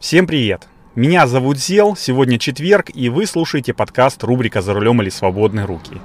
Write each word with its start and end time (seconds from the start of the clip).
Всем 0.00 0.28
привет! 0.28 0.68
Меня 0.94 1.26
зовут 1.26 1.58
Зел, 1.58 1.96
сегодня 1.96 2.38
четверг, 2.38 2.88
и 2.94 3.08
вы 3.08 3.26
слушаете 3.26 3.74
подкаст 3.74 4.22
рубрика 4.22 4.62
«За 4.62 4.72
рулем 4.72 5.02
или 5.02 5.08
свободные 5.08 5.66
руки». 5.66 6.00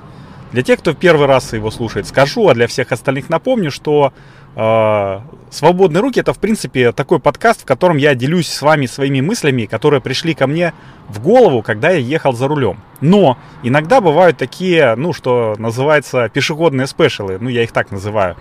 Для 0.52 0.63
тех, 0.63 0.79
кто 0.79 0.93
в 0.93 0.97
первый 0.97 1.27
раз 1.27 1.54
его 1.54 1.70
слушает, 1.70 2.07
скажу, 2.07 2.48
а 2.48 2.55
для 2.55 2.66
всех 2.66 2.91
остальных 2.91 3.29
напомню, 3.29 3.70
что 3.70 4.11
э, 4.55 5.20
«Свободные 5.52 6.02
руки»— 6.02 6.20
это, 6.21 6.34
в 6.34 6.39
принципе, 6.39 6.91
такой 6.91 7.20
подкаст, 7.20 7.61
в 7.61 7.66
котором 7.66 7.98
я 7.98 8.16
делюсь 8.16 8.48
с 8.48 8.64
вами 8.64 8.88
своими 8.88 9.21
мыслями, 9.21 9.66
которые 9.66 10.02
пришли 10.02 10.34
ко 10.34 10.48
мне 10.48 10.73
в 11.07 11.21
голову, 11.21 11.62
когда 11.62 11.91
я 11.91 12.00
ехал 12.00 12.34
за 12.34 12.48
рулем. 12.48 12.80
Но 13.00 13.38
иногда 13.62 14.02
бывают 14.02 14.38
такие, 14.38 14.96
ну, 14.96 15.14
что 15.14 15.54
называется, 15.60 16.30
пешеходные 16.30 16.88
спешалы, 16.88 17.38
ну, 17.39 17.48
я 17.48 17.62
их 17.62 17.71
так 17.71 17.91
называю. 17.91 18.38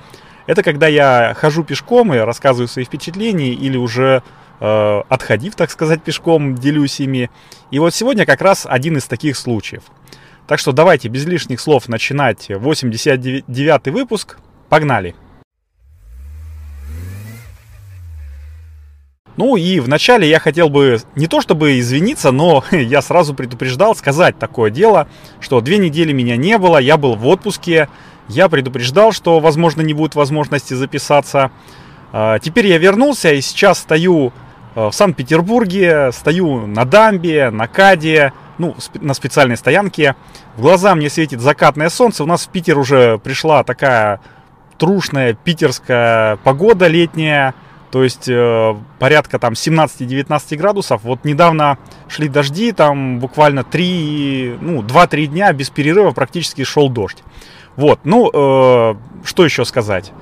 Это 0.47 0.63
когда 0.63 0.87
я 0.87 1.35
хожу 1.37 1.63
пешком 1.63 2.15
и 2.15 2.19
рассказываю 2.19 2.69
свои 2.69 2.87
впечатления 2.87 3.53
или 3.53 3.77
уже 3.77 4.23
э, 4.63 5.03
отходив, 5.09 5.57
так 5.57 5.71
сказать, 5.71 6.03
пешком, 6.03 6.55
делюсь 6.55 7.01
ими. 7.01 7.31
И 7.73 7.81
вот 7.81 7.93
сегодня 7.95 8.25
как 8.25 8.41
раз 8.41 8.65
один 8.69 8.97
из 8.97 9.05
таких 9.05 9.37
случаев. 9.37 9.83
Так 10.47 10.61
что 10.61 10.73
давайте 10.73 11.09
без 11.09 11.27
лишних 11.27 11.61
слов 11.61 11.89
начинать 11.89 12.49
89 12.49 13.89
выпуск. 13.93 14.39
Погнали! 14.69 15.17
Ну 19.37 19.57
и 19.57 19.81
вначале 19.81 20.29
я 20.29 20.39
хотел 20.39 20.69
бы 20.69 21.01
не 21.17 21.27
то 21.27 21.41
чтобы 21.41 21.81
извиниться, 21.81 22.31
но 22.31 22.63
я 22.71 23.03
сразу 23.03 23.35
предупреждал 23.35 23.97
сказать 23.97 24.39
такое 24.39 24.71
дело, 24.71 25.09
что 25.41 25.61
две 25.61 25.79
недели 25.79 26.13
меня 26.13 26.37
не 26.37 26.59
было, 26.59 26.79
я 26.79 26.97
был 26.97 27.17
в 27.17 27.27
отпуске, 27.27 27.89
я 28.29 28.49
предупреждал, 28.49 29.11
что, 29.11 29.41
возможно, 29.41 29.81
не 29.81 29.95
будет 29.95 30.15
возможности 30.15 30.75
записаться. 30.75 31.51
А, 32.13 32.39
теперь 32.39 32.67
я 32.67 32.79
вернулся 32.79 33.33
и 33.33 33.41
сейчас 33.41 33.79
стою 33.79 34.33
в 34.75 34.93
Санкт-Петербурге, 34.93 36.13
стою 36.13 36.67
на 36.67 36.85
дамбе, 36.85 37.51
на 37.51 37.67
каде, 37.69 38.33
ну, 38.59 38.77
на 39.01 39.15
специальной 39.15 39.57
стоянке. 39.57 40.17
В 40.57 40.63
глаза 40.63 40.95
мне 40.95 41.11
светит 41.11 41.41
закатное 41.41 41.89
солнце. 41.89 42.23
У 42.23 42.27
нас 42.27 42.47
в 42.47 42.49
Питер 42.49 42.79
уже 42.79 43.19
пришла 43.19 43.65
такая 43.65 44.21
трушная 44.79 45.35
питерская 45.35 46.37
погода 46.37 46.87
летняя. 46.87 47.55
То 47.91 48.03
есть 48.03 48.27
э, 48.27 48.75
порядка 48.99 49.39
там 49.39 49.53
17-19 49.53 50.57
градусов. 50.57 51.03
Вот 51.05 51.25
недавно 51.25 51.77
шли 52.09 52.29
дожди, 52.29 52.73
там 52.73 53.19
буквально 53.19 53.65
3, 53.65 54.59
ну, 54.63 54.83
2-3 54.83 55.27
дня 55.27 55.53
без 55.53 55.69
перерыва 55.69 56.13
практически 56.13 56.65
шел 56.65 56.89
дождь. 56.89 57.23
Вот, 57.77 58.01
ну, 58.05 58.31
э, 58.33 58.95
что 59.25 59.45
еще 59.45 59.67
сказать? 59.67 60.13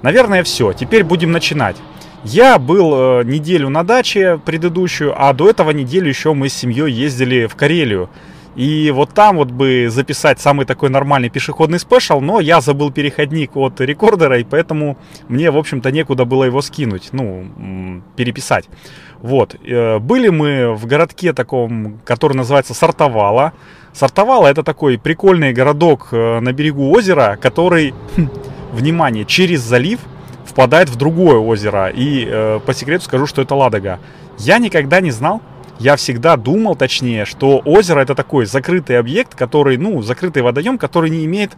Наверное, 0.00 0.42
все. 0.42 0.72
Теперь 0.72 1.04
будем 1.04 1.30
начинать. 1.30 1.76
Я 2.24 2.58
был 2.58 3.20
э, 3.20 3.24
неделю 3.24 3.70
на 3.70 3.82
даче 3.82 4.38
предыдущую, 4.44 5.14
а 5.16 5.32
до 5.32 5.48
этого 5.48 5.70
неделю 5.70 6.08
еще 6.08 6.34
мы 6.34 6.50
с 6.50 6.54
семьей 6.54 6.92
ездили 6.92 7.46
в 7.46 7.56
Карелию. 7.56 8.10
И 8.56 8.90
вот 8.90 9.14
там 9.14 9.36
вот 9.36 9.50
бы 9.50 9.86
записать 9.88 10.38
самый 10.38 10.66
такой 10.66 10.90
нормальный 10.90 11.30
пешеходный 11.30 11.78
спешл, 11.78 12.20
но 12.20 12.40
я 12.40 12.60
забыл 12.60 12.90
переходник 12.90 13.56
от 13.56 13.80
рекордера, 13.80 14.38
и 14.38 14.44
поэтому 14.44 14.98
мне, 15.28 15.50
в 15.50 15.56
общем-то, 15.56 15.90
некуда 15.90 16.26
было 16.26 16.44
его 16.44 16.60
скинуть, 16.60 17.08
ну, 17.12 18.02
переписать. 18.16 18.68
Вот. 19.22 19.56
Э, 19.64 19.98
были 19.98 20.28
мы 20.28 20.74
в 20.74 20.84
городке 20.84 21.32
таком, 21.32 22.00
который 22.04 22.36
называется 22.36 22.74
Сартовала. 22.74 23.54
Сартовала 23.94 24.48
это 24.48 24.62
такой 24.62 24.98
прикольный 24.98 25.54
городок 25.54 26.08
э, 26.12 26.40
на 26.40 26.52
берегу 26.52 26.90
озера, 26.90 27.38
который, 27.40 27.94
внимание, 28.72 29.24
через 29.24 29.60
залив 29.60 30.00
впадает 30.50 30.88
в 30.88 30.96
другое 30.96 31.36
озеро. 31.36 31.88
И 31.88 32.26
э, 32.28 32.60
по 32.64 32.74
секрету 32.74 33.04
скажу, 33.04 33.26
что 33.26 33.40
это 33.40 33.54
Ладога. 33.54 34.00
Я 34.38 34.58
никогда 34.58 35.00
не 35.00 35.10
знал, 35.10 35.40
я 35.78 35.96
всегда 35.96 36.36
думал, 36.36 36.76
точнее, 36.76 37.24
что 37.24 37.62
озеро 37.64 38.00
это 38.00 38.14
такой 38.14 38.44
закрытый 38.44 38.98
объект, 38.98 39.34
который, 39.34 39.78
ну, 39.78 40.02
закрытый 40.02 40.42
водоем, 40.42 40.76
который 40.76 41.08
не 41.08 41.24
имеет 41.24 41.52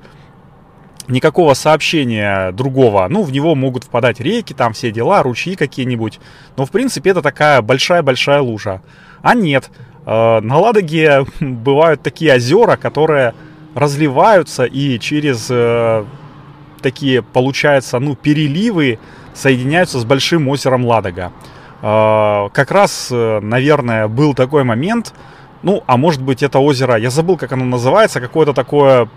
никакого 1.09 1.55
сообщения 1.55 2.53
другого. 2.53 3.07
Ну, 3.09 3.23
в 3.23 3.33
него 3.33 3.55
могут 3.55 3.85
впадать 3.85 4.21
реки, 4.21 4.53
там 4.53 4.75
все 4.75 4.93
дела, 4.93 5.23
ручьи 5.23 5.57
какие-нибудь. 5.57 6.21
Но, 6.57 6.67
в 6.67 6.71
принципе, 6.71 7.11
это 7.11 7.23
такая 7.23 7.63
большая-большая 7.63 8.41
лужа. 8.41 8.83
А 9.23 9.35
нет, 9.35 9.71
э, 10.07 10.41
на 10.41 10.59
Ладоге 10.59 11.27
бывают 11.41 12.03
такие 12.03 12.35
озера, 12.35 12.77
которые 12.77 13.35
разливаются 13.75 14.65
и 14.65 14.99
через 14.99 15.49
э, 15.51 16.05
такие, 16.83 17.23
получается, 17.23 17.99
ну, 17.99 18.15
переливы 18.15 18.99
соединяются 19.35 19.99
с 19.99 20.05
большим 20.05 20.49
озером 20.49 20.85
Ладога. 20.85 21.33
Э, 21.83 22.49
как 22.53 22.71
раз, 22.71 23.09
э, 23.11 23.41
наверное, 23.41 24.09
был 24.09 24.35
такой 24.35 24.65
момент, 24.65 25.15
ну, 25.63 25.83
а 25.87 25.97
может 25.97 26.23
быть 26.23 26.43
это 26.43 26.59
озеро, 26.59 26.97
я 26.97 27.11
забыл, 27.11 27.37
как 27.37 27.53
оно 27.53 27.65
называется, 27.65 28.21
какое-то 28.21 28.53
такое 28.53 29.09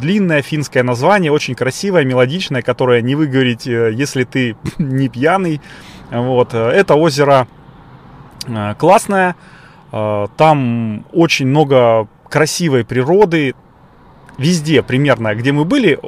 длинное 0.00 0.42
финское 0.42 0.82
название, 0.82 1.30
очень 1.30 1.54
красивое, 1.54 2.04
мелодичное, 2.04 2.62
которое 2.62 3.02
не 3.02 3.14
выговорить, 3.14 3.66
э, 3.66 3.92
если 3.92 4.24
ты 4.24 4.56
не 4.78 5.08
пьяный. 5.08 5.60
Вот. 6.10 6.54
Это 6.54 6.94
озеро 6.94 7.48
классное, 8.78 9.36
там 9.90 11.06
очень 11.12 11.46
много 11.46 12.08
красивой 12.28 12.84
природы, 12.84 13.54
везде 14.38 14.82
примерно, 14.82 15.34
где 15.34 15.52
мы 15.52 15.64
были, 15.64 15.98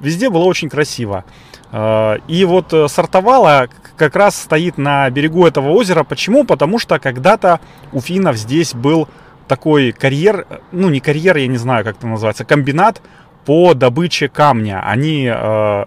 везде 0.00 0.30
было 0.30 0.44
очень 0.44 0.68
красиво. 0.68 1.24
Э, 1.72 2.18
и 2.28 2.44
вот 2.44 2.72
э, 2.72 2.88
Сартовала 2.88 3.68
как 3.96 4.16
раз 4.16 4.36
стоит 4.36 4.78
на 4.78 5.08
берегу 5.10 5.46
этого 5.46 5.70
озера. 5.70 6.04
Почему? 6.04 6.44
Потому 6.44 6.78
что 6.78 6.98
когда-то 6.98 7.60
у 7.92 8.00
финнов 8.00 8.36
здесь 8.36 8.74
был 8.74 9.08
такой 9.48 9.92
карьер, 9.92 10.46
ну 10.72 10.90
не 10.90 11.00
карьер, 11.00 11.36
я 11.36 11.46
не 11.46 11.56
знаю, 11.56 11.84
как 11.84 11.96
это 11.96 12.06
называется, 12.06 12.44
комбинат 12.44 13.00
по 13.44 13.74
добыче 13.74 14.28
камня. 14.28 14.82
Они 14.84 15.30
э, 15.32 15.84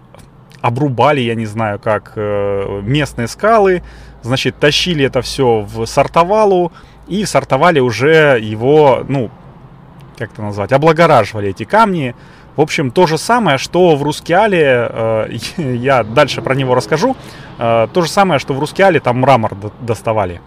обрубали, 0.60 1.20
я 1.20 1.34
не 1.34 1.46
знаю 1.46 1.78
как, 1.78 2.12
э, 2.16 2.80
местные 2.82 3.28
скалы, 3.28 3.82
значит, 4.22 4.56
тащили 4.58 5.04
это 5.04 5.22
все 5.22 5.60
в 5.60 5.86
Сартовалу, 5.86 6.72
и 7.08 7.24
в 7.24 7.28
Сартовале 7.28 7.80
уже 7.80 8.38
его, 8.40 9.04
ну, 9.08 9.30
как 10.20 10.32
это 10.32 10.42
назвать, 10.42 10.72
облагораживали 10.72 11.48
эти 11.48 11.64
камни. 11.64 12.14
В 12.54 12.60
общем, 12.60 12.90
то 12.90 13.06
же 13.06 13.16
самое, 13.16 13.56
что 13.56 13.96
в 13.96 14.02
Рускеале, 14.02 14.88
э, 14.90 15.36
я 15.56 16.04
дальше 16.04 16.42
про 16.42 16.54
него 16.54 16.74
расскажу, 16.74 17.16
э, 17.58 17.88
то 17.92 18.02
же 18.02 18.08
самое, 18.08 18.38
что 18.38 18.54
в 18.54 18.58
Рускеале 18.58 19.00
там 19.00 19.20
мрамор 19.20 19.56
доставали. 19.80 20.40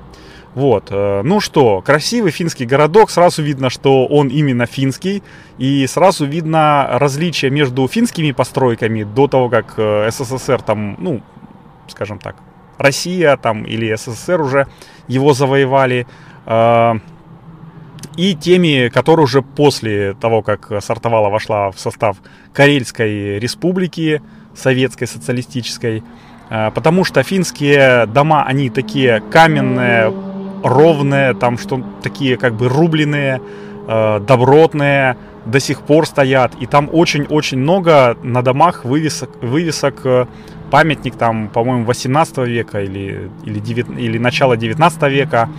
Вот, 0.53 0.89
э, 0.91 1.22
ну 1.23 1.39
что, 1.39 1.81
красивый 1.81 2.31
финский 2.31 2.66
городок, 2.66 3.09
сразу 3.09 3.41
видно, 3.41 3.72
что 3.72 4.06
он 4.06 4.28
именно 4.28 4.67
финский, 4.67 5.23
и 5.57 5.88
сразу 5.88 6.25
видно 6.25 6.88
различие 6.91 7.50
между 7.50 7.88
финскими 7.88 8.31
постройками 8.31 9.03
до 9.03 9.28
того, 9.28 9.50
как 9.50 9.73
э, 9.78 10.12
СССР 10.12 10.62
там, 10.62 10.95
ну, 11.00 11.22
скажем 11.88 12.19
так, 12.19 12.35
Россия 12.78 13.35
там 13.38 13.63
или 13.63 13.95
СССР 13.95 14.39
уже 14.41 14.67
его 15.07 15.33
завоевали. 15.33 16.06
И 18.18 18.36
теми, 18.36 18.90
которые 18.90 19.24
уже 19.25 19.41
после 19.41 20.14
того, 20.14 20.41
как 20.41 20.72
Сартовала 20.81 21.30
вошла 21.30 21.72
в 21.72 21.80
состав 21.80 22.18
Карельской 22.53 23.40
республики, 23.40 24.22
советской, 24.56 25.06
социалистической, 25.06 26.03
э, 26.50 26.72
потому 26.72 27.03
что 27.03 27.24
финские 27.24 28.06
дома, 28.06 28.44
они 28.44 28.69
такие 28.69 29.22
каменные, 29.31 30.13
ровные, 30.63 31.34
там 31.34 31.58
что 31.58 31.81
такие 32.02 32.38
как 32.38 32.53
бы 32.53 32.69
рубленые, 32.69 33.42
э, 33.88 34.19
добротные, 34.19 35.18
до 35.46 35.59
сих 35.59 35.81
пор 35.81 36.06
стоят. 36.08 36.53
И 36.59 36.66
там 36.66 36.90
очень-очень 36.92 37.58
много 37.58 38.18
на 38.24 38.42
домах 38.42 38.86
вывесок, 38.86 39.30
вывесок 39.42 40.06
э, 40.06 40.25
памятник 40.72 41.16
там, 41.16 41.50
по-моему, 41.50 41.86
18 41.86 42.38
века 42.39 42.81
или, 42.81 43.30
или, 43.44 43.60
9, 43.60 44.00
или 44.00 44.18
начала 44.18 44.57
19 44.57 45.04
века. 45.12 45.50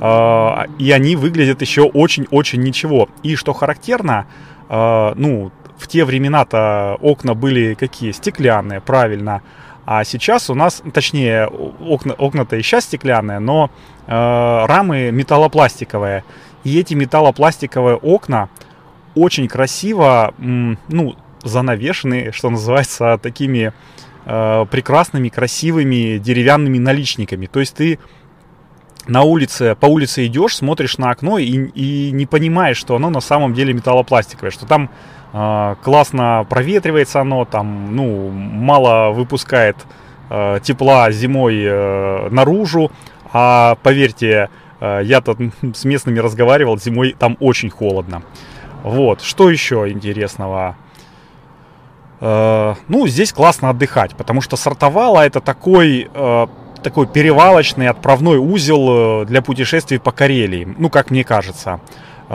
А, 0.00 0.66
и 0.78 0.90
они 0.90 1.16
выглядят 1.16 1.60
еще 1.60 1.82
очень-очень 1.82 2.62
ничего. 2.62 3.08
И 3.22 3.36
что 3.36 3.52
характерно, 3.52 4.26
а, 4.68 5.12
ну, 5.16 5.50
в 5.78 5.86
те 5.86 6.04
времена-то 6.04 6.98
окна 7.00 7.34
были 7.34 7.74
какие? 7.74 8.12
Стеклянные, 8.12 8.80
правильно. 8.80 9.42
А 9.86 10.04
сейчас 10.04 10.50
у 10.50 10.54
нас, 10.54 10.82
точнее, 10.92 11.46
окна, 11.46 12.12
окна-то 12.12 12.56
и 12.56 12.62
сейчас 12.62 12.84
стеклянные, 12.84 13.38
но 13.38 13.70
э, 14.06 14.10
рамы 14.10 15.10
металлопластиковые. 15.10 16.24
И 16.62 16.78
эти 16.78 16.92
металлопластиковые 16.92 17.96
окна 17.96 18.50
очень 19.14 19.48
красиво, 19.48 20.34
ну, 20.36 21.16
занавешены, 21.42 22.32
что 22.32 22.50
называется, 22.50 23.18
такими 23.22 23.72
э, 24.26 24.66
прекрасными, 24.70 25.30
красивыми 25.30 26.18
деревянными 26.18 26.76
наличниками. 26.76 27.46
То 27.46 27.60
есть 27.60 27.74
ты 27.74 27.98
на 29.08 29.22
улице, 29.22 29.74
по 29.74 29.86
улице 29.86 30.26
идешь, 30.26 30.56
смотришь 30.56 30.98
на 30.98 31.10
окно 31.10 31.38
и, 31.38 31.46
и 31.46 32.10
не 32.12 32.26
понимаешь, 32.26 32.76
что 32.76 32.96
оно 32.96 33.10
на 33.10 33.20
самом 33.20 33.54
деле 33.54 33.72
металлопластиковое, 33.72 34.50
что 34.50 34.66
там 34.66 34.90
э, 35.32 35.74
классно 35.82 36.46
проветривается 36.48 37.20
оно, 37.20 37.44
там, 37.44 37.96
ну, 37.96 38.30
мало 38.30 39.10
выпускает 39.12 39.76
э, 40.30 40.60
тепла 40.62 41.10
зимой 41.10 41.56
э, 41.60 42.28
наружу, 42.30 42.90
А 43.32 43.76
поверьте, 43.82 44.50
э, 44.80 45.00
я 45.04 45.20
тут 45.20 45.38
с 45.74 45.84
местными 45.84 46.18
разговаривал, 46.18 46.78
зимой 46.78 47.16
там 47.18 47.36
очень 47.40 47.70
холодно. 47.70 48.22
Вот, 48.82 49.22
что 49.22 49.50
еще 49.50 49.88
интересного? 49.90 50.76
Э, 52.20 52.74
ну, 52.88 53.06
здесь 53.06 53.32
классно 53.32 53.70
отдыхать, 53.70 54.14
потому 54.16 54.40
что 54.40 54.56
Сартовала 54.56 55.26
это 55.26 55.40
такой, 55.40 56.10
э, 56.12 56.46
такой 56.82 57.06
перевалочный 57.06 57.88
отправной 57.88 58.38
узел 58.38 59.24
для 59.24 59.40
путешествий 59.42 59.98
по 59.98 60.12
Карелии, 60.12 60.68
ну, 60.78 60.90
как 60.90 61.10
мне 61.10 61.24
кажется. 61.24 61.80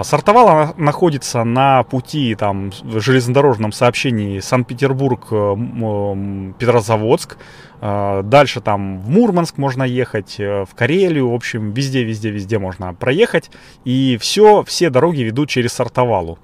Сартовала 0.02 0.74
находится 0.76 1.44
на 1.44 1.84
пути 1.84 2.34
там, 2.34 2.72
в 2.82 3.00
железнодорожном 3.00 3.72
сообщении 3.72 4.40
Санкт-Петербург-Петрозаводск. 4.40 7.38
Дальше 7.80 8.62
там 8.62 9.02
в 9.02 9.10
Мурманск 9.10 9.60
можно 9.60 9.84
ехать, 9.84 10.40
в 10.40 10.70
Карелию, 10.76 11.30
в 11.30 11.36
общем, 11.36 11.74
везде, 11.74 12.04
везде, 12.04 12.32
везде 12.32 12.58
можно 12.58 12.96
проехать. 12.96 13.52
И 13.86 14.18
все, 14.20 14.64
все 14.64 14.90
дороги 14.90 15.22
ведут 15.22 15.50
через 15.50 15.74
Сартовалу. 15.74 16.40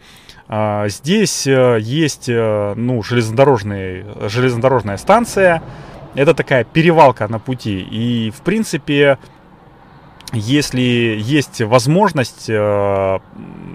Здесь 0.48 1.48
есть 1.48 2.28
ну, 2.28 3.02
железнодорожная 3.02 4.98
станция. 4.98 5.64
Это 6.16 6.34
такая 6.34 6.64
перевалка 6.64 7.28
на 7.28 7.40
пути. 7.40 7.80
И, 7.80 8.32
в 8.32 8.42
принципе, 8.42 9.18
если 10.34 10.82
есть 11.20 11.62
возможность, 11.62 12.50
э, 12.50 13.20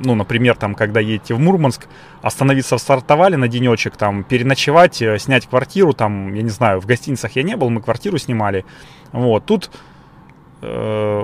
ну, 0.05 0.15
например, 0.15 0.57
там, 0.57 0.75
когда 0.75 1.01
едете 1.01 1.35
в 1.35 1.41
Мурманск, 1.41 1.87
остановиться 2.23 2.77
в 2.77 2.81
Сартовале 2.81 3.37
на 3.37 3.49
денечек, 3.49 3.97
там, 3.97 4.23
переночевать, 4.23 5.03
э, 5.03 5.19
снять 5.19 5.47
квартиру, 5.47 5.93
там, 5.95 6.33
я 6.35 6.43
не 6.43 6.51
знаю, 6.51 6.81
в 6.81 6.87
гостиницах 6.87 7.33
я 7.37 7.43
не 7.43 7.57
был, 7.57 7.71
мы 7.71 7.81
квартиру 7.81 8.19
снимали, 8.19 8.65
вот, 9.13 9.45
тут 9.47 9.71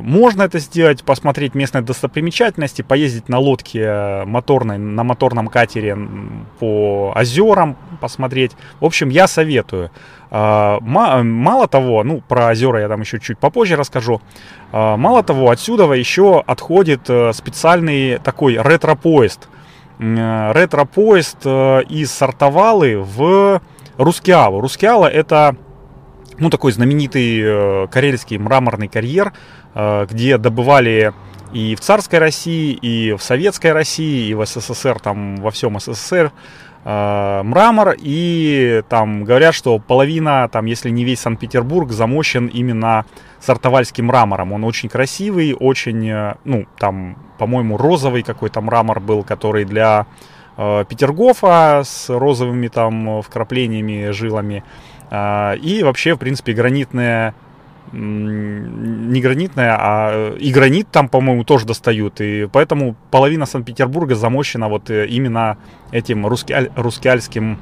можно 0.02 0.42
это 0.42 0.58
сделать, 0.58 1.04
посмотреть 1.04 1.54
местные 1.54 1.82
достопримечательности, 1.82 2.82
поездить 2.82 3.28
на 3.28 3.38
лодке 3.38 4.24
моторной, 4.24 4.78
на 4.78 5.04
моторном 5.04 5.48
катере 5.48 5.96
по 6.58 7.12
озерам, 7.14 7.76
посмотреть. 8.00 8.52
В 8.80 8.84
общем, 8.84 9.08
я 9.08 9.26
советую. 9.26 9.90
Э, 10.30 10.78
мало 10.80 11.68
того, 11.68 12.04
ну, 12.04 12.22
про 12.26 12.48
озера 12.48 12.80
я 12.80 12.88
там 12.88 13.00
еще 13.00 13.20
чуть 13.20 13.38
попозже 13.38 13.76
расскажу. 13.76 14.20
Э, 14.72 14.96
мало 14.96 15.22
того, 15.22 15.50
отсюда 15.50 15.92
еще 15.92 16.42
отходит 16.46 17.02
специальный 17.32 18.18
такой 18.18 18.56
ретро-поезд. 18.60 19.48
Ретро-поезд 19.98 21.44
из 21.44 22.10
Сартовалы 22.10 22.98
в 22.98 23.60
Рускеалу. 23.98 24.60
Рускеала 24.60 25.06
это 25.06 25.56
ну, 26.40 26.48
такой 26.48 26.72
знаменитый 26.72 27.38
э, 27.40 27.86
карельский 27.88 28.38
мраморный 28.38 28.88
карьер, 28.88 29.32
э, 29.74 30.06
где 30.10 30.38
добывали 30.38 31.12
и 31.52 31.74
в 31.74 31.80
царской 31.80 32.18
России, 32.18 32.72
и 32.72 33.12
в 33.12 33.22
советской 33.22 33.72
России, 33.72 34.28
и 34.28 34.34
в 34.34 34.44
СССР, 34.44 34.98
там 35.00 35.36
во 35.36 35.50
всем 35.50 35.78
СССР 35.78 36.32
э, 36.84 37.42
мрамор, 37.44 37.94
и 37.98 38.82
там 38.88 39.24
говорят, 39.24 39.54
что 39.54 39.78
половина, 39.78 40.48
там, 40.50 40.64
если 40.64 40.88
не 40.88 41.04
весь 41.04 41.20
Санкт-Петербург, 41.20 41.90
замощен 41.90 42.46
именно 42.46 43.04
сартовальским 43.38 44.06
мрамором. 44.06 44.52
Он 44.52 44.64
очень 44.64 44.88
красивый, 44.88 45.54
очень, 45.54 46.34
ну, 46.44 46.66
там, 46.78 47.16
по-моему, 47.38 47.76
розовый 47.76 48.22
какой-то 48.22 48.62
мрамор 48.62 49.00
был, 49.00 49.24
который 49.24 49.64
для 49.64 50.06
Петергофа 50.56 51.82
с 51.84 52.10
розовыми 52.10 52.68
там 52.68 53.22
вкраплениями, 53.22 54.10
жилами. 54.10 54.62
А, 55.10 55.54
и 55.54 55.82
вообще, 55.82 56.14
в 56.14 56.18
принципе, 56.18 56.52
гранитная 56.52 57.34
не 57.92 59.20
гранитная, 59.20 59.76
а 59.76 60.36
и 60.36 60.52
гранит 60.52 60.88
там, 60.92 61.08
по-моему, 61.08 61.42
тоже 61.42 61.66
достают. 61.66 62.20
И 62.20 62.48
поэтому 62.52 62.94
половина 63.10 63.46
Санкт-Петербурга 63.46 64.14
замощена 64.14 64.68
вот 64.68 64.90
э, 64.90 65.06
именно 65.06 65.58
этим 65.90 66.24
русскиаль, 66.24 66.70
русскиальским 66.76 67.58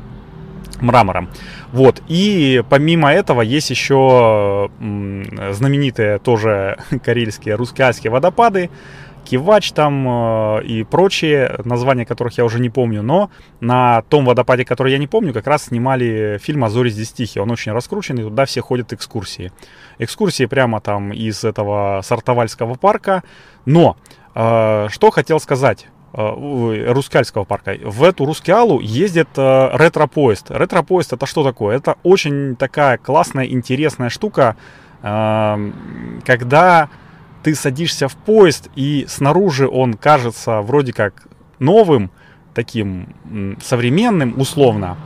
мрамором. 0.81 1.31
Вот. 1.73 2.03
И 2.09 2.63
помимо 2.69 3.13
этого 3.13 3.41
есть 3.43 3.71
еще 3.71 4.71
знаменитые 4.79 6.19
тоже 6.19 6.79
карельские 7.05 7.55
русскиальские 7.55 8.11
водопады, 8.11 8.71
Кивач 9.29 9.73
там 9.73 10.09
э, 10.09 10.63
и 10.65 10.85
прочие, 10.85 11.61
названия 11.65 12.07
которых 12.07 12.39
я 12.39 12.47
уже 12.47 12.61
не 12.61 12.71
помню, 12.71 13.03
но 13.03 13.31
на 13.61 14.01
том 14.09 14.25
водопаде, 14.25 14.65
который 14.65 14.93
я 14.93 14.99
не 14.99 15.07
помню, 15.07 15.35
как 15.35 15.47
раз 15.47 15.65
снимали 15.65 16.39
фильм 16.43 16.65
«А 16.65 16.71
зори 16.71 16.89
здесь 16.89 17.13
тихие». 17.13 17.43
Он 17.43 17.51
очень 17.51 17.73
раскрученный, 17.73 18.23
туда 18.23 18.47
все 18.47 18.63
ходят 18.63 18.95
экскурсии. 18.95 19.53
Экскурсии 19.99 20.47
прямо 20.47 20.81
там 20.81 21.13
из 21.13 21.45
этого 21.45 22.01
Сартовальского 22.03 22.77
парка. 22.77 23.23
Но, 23.67 23.99
э, 24.35 24.87
что 24.89 25.11
хотел 25.11 25.41
сказать 25.41 25.89
э, 26.15 26.85
Рускальского 26.91 27.45
парка. 27.45 27.77
В 27.85 28.05
эту 28.05 28.25
Рускеалу 28.25 28.81
ездит 28.81 29.29
э, 29.37 29.71
ретро-поезд. 29.75 30.51
Ретро-поезд 30.51 31.13
это 31.13 31.27
что 31.27 31.45
такое? 31.45 31.77
Это 31.77 31.97
очень 32.03 32.57
такая 32.57 32.97
классная, 32.97 33.45
интересная 33.45 34.09
штука, 34.09 34.57
э, 35.03 35.71
когда 36.25 36.89
ты 37.43 37.55
садишься 37.55 38.09
в 38.09 38.17
поезд, 38.17 38.69
и 38.77 39.07
снаружи 39.09 39.69
он 39.69 39.95
кажется 39.95 40.61
вроде 40.61 40.93
как 40.93 41.29
новым, 41.59 42.11
таким 42.55 43.15
современным, 43.63 44.41
условно, 44.41 44.97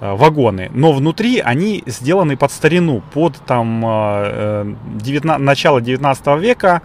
э, 0.00 0.12
вагоны, 0.12 0.70
но 0.74 0.92
внутри 0.92 1.38
они 1.38 1.82
сделаны 1.86 2.36
под 2.36 2.52
старину, 2.52 3.02
под 3.14 3.36
там 3.46 3.80
19, 3.80 5.40
э, 5.40 5.42
начало 5.42 5.80
19 5.80 6.38
века, 6.38 6.82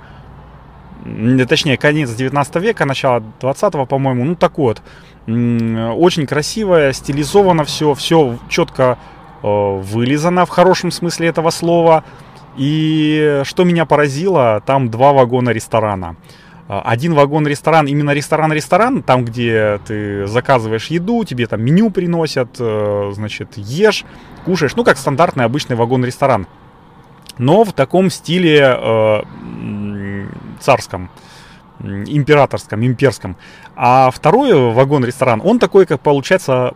точнее, 1.48 1.78
конец 1.78 2.10
19 2.12 2.56
века, 2.56 2.86
начало 2.86 3.24
20 3.42 3.86
по-моему, 3.88 4.24
ну 4.24 4.36
такой 4.36 4.76
вот. 4.76 4.82
Очень 5.26 6.26
красивое, 6.28 6.92
стилизовано 6.94 7.64
все, 7.64 7.94
все 7.94 8.38
четко 8.50 8.98
э, 9.42 9.48
вылизано 9.48 10.46
в 10.46 10.50
хорошем 10.50 10.92
смысле 10.92 11.28
этого 11.28 11.50
слова. 11.50 12.04
И 12.58 13.42
что 13.46 13.64
меня 13.64 13.86
поразило, 13.86 14.62
там 14.66 14.90
два 14.90 15.14
вагона 15.14 15.50
ресторана. 15.50 16.16
А, 16.68 16.82
один 16.82 17.14
вагон 17.14 17.46
ресторан, 17.46 17.88
именно 17.88 18.12
ресторан-ресторан, 18.12 19.04
там, 19.04 19.26
где 19.26 19.80
ты 19.86 20.28
заказываешь 20.28 20.88
еду, 20.88 21.24
тебе 21.24 21.48
там 21.48 21.62
меню 21.62 21.90
приносят, 21.90 22.56
э, 22.60 23.12
значит, 23.14 23.58
ешь, 23.58 24.06
кушаешь, 24.46 24.76
ну, 24.76 24.84
как 24.84 24.98
стандартный 24.98 25.46
обычный 25.46 25.76
вагон-ресторан. 25.76 26.48
Но 27.38 27.64
в 27.64 27.74
таком 27.74 28.10
стиле 28.10 28.78
э, 28.78 29.22
царском, 30.60 31.10
императорском, 31.80 32.86
имперском. 32.86 33.36
А 33.76 34.10
второй 34.12 34.72
вагон-ресторан, 34.72 35.42
он 35.44 35.60
такой, 35.60 35.86
как 35.86 36.00
получается, 36.00 36.76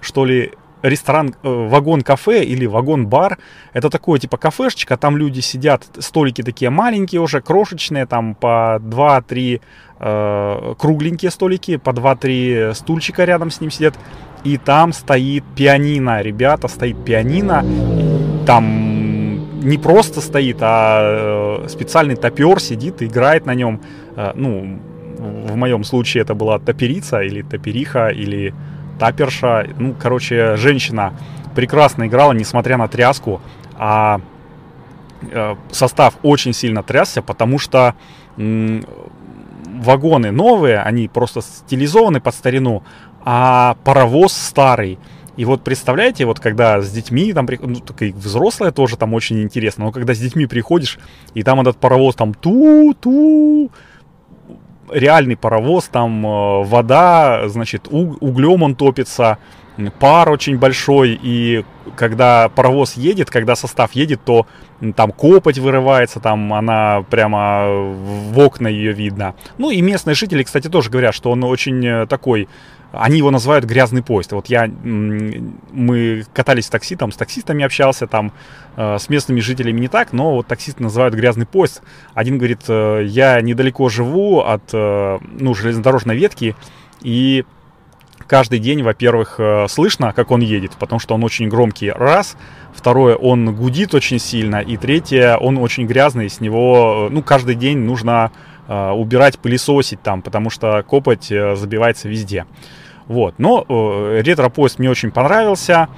что 0.00 0.24
ли, 0.24 0.54
ресторан, 0.82 1.34
э, 1.42 1.68
вагон-кафе 1.68 2.44
или 2.44 2.66
вагон-бар. 2.66 3.38
Это 3.72 3.90
такое 3.90 4.18
типа 4.18 4.36
кафешечка, 4.36 4.96
там 4.96 5.16
люди 5.16 5.40
сидят, 5.40 5.84
столики 5.98 6.42
такие 6.42 6.70
маленькие 6.70 7.20
уже, 7.20 7.40
крошечные, 7.40 8.06
там 8.06 8.34
по 8.34 8.78
2-3 8.80 9.60
э, 10.00 10.74
кругленькие 10.78 11.30
столики, 11.30 11.76
по 11.76 11.90
2-3 11.90 12.74
стульчика 12.74 13.24
рядом 13.24 13.50
с 13.50 13.60
ним 13.60 13.70
сидят. 13.70 13.94
И 14.44 14.56
там 14.56 14.92
стоит 14.92 15.44
пианино, 15.54 16.22
ребята, 16.22 16.68
стоит 16.68 17.04
пианино. 17.04 17.64
Там 18.46 18.90
не 19.62 19.78
просто 19.78 20.20
стоит, 20.20 20.58
а 20.60 21.62
э, 21.64 21.68
специальный 21.68 22.16
топер 22.16 22.60
сидит 22.60 23.02
и 23.02 23.06
играет 23.06 23.46
на 23.46 23.54
нем. 23.54 23.80
Э, 24.16 24.32
ну, 24.34 24.78
в 25.18 25.56
моем 25.56 25.84
случае 25.84 26.22
это 26.22 26.34
была 26.34 26.58
топерица 26.58 27.20
или 27.20 27.42
топериха 27.42 28.08
или 28.08 28.54
таперша, 29.00 29.66
ну, 29.78 29.94
короче, 29.98 30.56
женщина 30.56 31.14
прекрасно 31.56 32.06
играла, 32.06 32.32
несмотря 32.32 32.76
на 32.76 32.86
тряску, 32.86 33.40
а 33.76 34.20
э, 35.22 35.56
состав 35.72 36.14
очень 36.22 36.52
сильно 36.52 36.82
трясся, 36.82 37.22
потому 37.22 37.58
что 37.58 37.94
вагоны 38.36 40.30
новые, 40.30 40.80
они 40.80 41.08
просто 41.08 41.40
стилизованы 41.40 42.20
под 42.20 42.34
старину, 42.34 42.82
а 43.24 43.76
паровоз 43.84 44.32
старый. 44.32 44.98
И 45.36 45.44
вот 45.44 45.64
представляете, 45.64 46.26
вот 46.26 46.38
когда 46.38 46.80
с 46.82 46.90
детьми, 46.90 47.32
там, 47.32 47.48
ну, 47.60 47.76
так 47.80 48.02
и 48.02 48.12
взрослые 48.12 48.72
тоже 48.72 48.96
там 48.96 49.14
очень 49.14 49.42
интересно, 49.42 49.86
но 49.86 49.92
когда 49.92 50.14
с 50.14 50.18
детьми 50.18 50.46
приходишь, 50.46 50.98
и 51.34 51.42
там 51.42 51.60
этот 51.60 51.78
паровоз 51.78 52.14
там 52.14 52.34
ту-ту, 52.34 53.70
реальный 54.92 55.36
паровоз, 55.36 55.88
там 55.88 56.26
э, 56.26 56.64
вода, 56.64 57.48
значит, 57.48 57.88
углем 57.90 58.62
он 58.62 58.74
топится, 58.74 59.38
пар 59.98 60.30
очень 60.30 60.58
большой, 60.58 61.18
и 61.22 61.64
когда 61.96 62.48
паровоз 62.48 62.94
едет, 62.94 63.30
когда 63.30 63.56
состав 63.56 63.92
едет, 63.92 64.20
то 64.24 64.46
там 64.96 65.12
копоть 65.12 65.58
вырывается, 65.58 66.20
там 66.20 66.52
она 66.52 67.04
прямо 67.08 67.66
в 67.68 68.38
окна 68.38 68.68
ее 68.68 68.92
видно. 68.92 69.34
Ну 69.58 69.70
и 69.70 69.80
местные 69.80 70.14
жители, 70.14 70.42
кстати, 70.42 70.68
тоже 70.68 70.90
говорят, 70.90 71.14
что 71.14 71.30
он 71.30 71.42
очень 71.44 71.84
э, 71.86 72.06
такой 72.06 72.48
они 72.92 73.18
его 73.18 73.30
называют 73.30 73.64
грязный 73.64 74.02
поезд. 74.02 74.32
Вот 74.32 74.46
я, 74.46 74.68
мы 74.82 76.24
катались 76.32 76.66
в 76.66 76.70
такси, 76.70 76.96
там 76.96 77.12
с 77.12 77.16
таксистами 77.16 77.64
общался, 77.64 78.06
там 78.06 78.32
э, 78.76 78.98
с 78.98 79.08
местными 79.08 79.40
жителями 79.40 79.80
не 79.80 79.88
так, 79.88 80.12
но 80.12 80.34
вот 80.34 80.46
таксисты 80.46 80.82
называют 80.82 81.14
грязный 81.14 81.46
поезд. 81.46 81.82
Один 82.14 82.38
говорит, 82.38 82.62
э, 82.68 83.04
я 83.06 83.40
недалеко 83.40 83.88
живу 83.88 84.40
от, 84.40 84.62
э, 84.72 85.18
ну, 85.22 85.54
железнодорожной 85.54 86.16
ветки, 86.16 86.56
и 87.00 87.44
каждый 88.26 88.58
день, 88.58 88.82
во-первых, 88.82 89.40
слышно, 89.68 90.12
как 90.12 90.30
он 90.30 90.40
едет, 90.40 90.72
потому 90.78 91.00
что 91.00 91.14
он 91.14 91.24
очень 91.24 91.48
громкий, 91.48 91.90
раз. 91.90 92.36
Второе, 92.72 93.16
он 93.16 93.54
гудит 93.56 93.94
очень 93.94 94.20
сильно. 94.20 94.60
И 94.60 94.76
третье, 94.76 95.36
он 95.36 95.58
очень 95.58 95.86
грязный, 95.86 96.30
с 96.30 96.40
него, 96.40 97.08
ну, 97.10 97.22
каждый 97.22 97.56
день 97.56 97.78
нужно 97.78 98.30
убирать, 98.70 99.38
пылесосить 99.38 100.00
там, 100.00 100.22
потому 100.22 100.48
что 100.48 100.84
копоть 100.88 101.26
забивается 101.26 102.08
везде. 102.08 102.46
Вот. 103.10 103.34
Но 103.38 103.66
э, 103.68 104.20
ретро-поезд 104.24 104.78
мне 104.78 104.88
очень 104.88 105.10
понравился. 105.10 105.88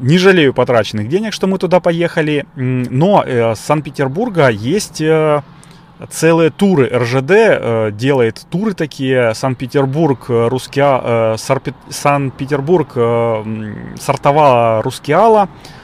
Не 0.00 0.18
жалею 0.18 0.52
потраченных 0.52 1.08
денег, 1.08 1.32
что 1.32 1.46
мы 1.46 1.56
туда 1.56 1.80
поехали. 1.80 2.44
Но 2.56 3.24
э, 3.24 3.54
с 3.54 3.60
Санкт-Петербурга 3.60 4.48
есть 4.48 5.00
э, 5.00 5.40
целые 6.10 6.50
туры. 6.50 6.90
РЖД 6.92 7.30
э, 7.30 7.90
делает 7.92 8.46
туры 8.50 8.74
такие. 8.74 9.34
Санкт-Петербург, 9.34 10.26
э, 10.28 10.48
Рускиа, 10.48 11.36
э, 11.38 11.70
Санкт-Петербург 11.88 12.92
э, 12.96 13.44
сортовала 13.98 14.82
Рускиала. 14.82 15.48
Э, 15.48 15.83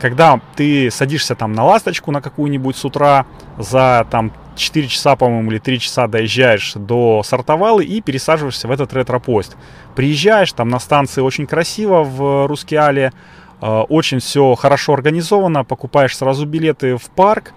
когда 0.00 0.40
ты 0.54 0.90
садишься 0.90 1.34
там 1.34 1.52
на 1.52 1.64
ласточку 1.64 2.12
на 2.12 2.20
какую-нибудь 2.20 2.76
с 2.76 2.84
утра 2.84 3.26
за 3.58 4.06
там 4.10 4.32
4 4.60 4.88
часа, 4.88 5.16
по-моему, 5.16 5.50
или 5.50 5.58
3 5.58 5.80
часа 5.80 6.06
доезжаешь 6.06 6.74
до 6.74 7.22
Сартовалы 7.24 7.84
и 7.84 8.00
пересаживаешься 8.00 8.68
в 8.68 8.70
этот 8.70 8.92
ретро-поезд. 8.92 9.56
Приезжаешь, 9.96 10.52
там 10.52 10.68
на 10.68 10.78
станции 10.78 11.20
очень 11.20 11.46
красиво 11.46 12.04
в 12.04 12.46
Рускеале, 12.46 13.12
э, 13.60 13.66
очень 13.66 14.18
все 14.20 14.54
хорошо 14.54 14.94
организовано, 14.94 15.64
покупаешь 15.64 16.16
сразу 16.16 16.46
билеты 16.46 16.96
в 16.96 17.10
парк 17.10 17.52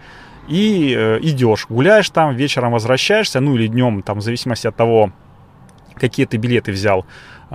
и 0.48 0.96
э, 0.98 1.20
идешь, 1.22 1.68
гуляешь 1.70 2.10
там, 2.10 2.36
вечером 2.36 2.72
возвращаешься, 2.72 3.40
ну 3.40 3.56
или 3.56 3.68
днем, 3.68 4.02
там, 4.02 4.20
в 4.20 4.22
зависимости 4.22 4.68
от 4.68 4.76
того, 4.76 5.12
какие 5.96 6.26
ты 6.26 6.38
билеты 6.38 6.72
взял. 6.72 7.06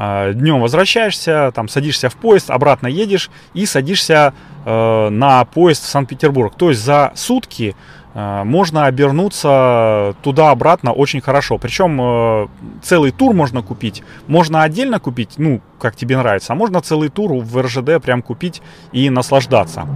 Э, 0.00 0.32
днем 0.32 0.60
возвращаешься, 0.60 1.50
там 1.52 1.68
садишься 1.68 2.08
в 2.08 2.14
поезд, 2.14 2.50
обратно 2.50 2.86
едешь 2.86 3.30
и 3.52 3.66
садишься 3.66 4.32
э, 4.64 5.08
на 5.08 5.44
поезд 5.44 5.82
в 5.82 5.88
Санкт-Петербург. 5.88 6.54
То 6.56 6.70
есть 6.70 6.82
за 6.84 7.10
сутки 7.16 7.74
Э, 8.18 8.42
можно 8.44 8.86
обернуться 8.86 10.16
туда-обратно 10.22 10.92
очень 10.92 11.20
хорошо. 11.20 11.58
Причем 11.58 12.00
э, 12.00 12.46
целый 12.82 13.12
тур 13.12 13.32
можно 13.32 13.62
купить. 13.62 14.02
Можно 14.26 14.62
отдельно 14.64 14.98
купить, 14.98 15.34
ну, 15.36 15.60
как 15.78 15.94
тебе 15.94 16.16
нравится. 16.16 16.52
А 16.52 16.56
можно 16.56 16.80
целый 16.80 17.10
тур 17.10 17.32
в 17.34 17.62
РЖД 17.62 18.02
прям 18.02 18.22
купить 18.22 18.60
и 18.90 19.08
наслаждаться. 19.10 19.86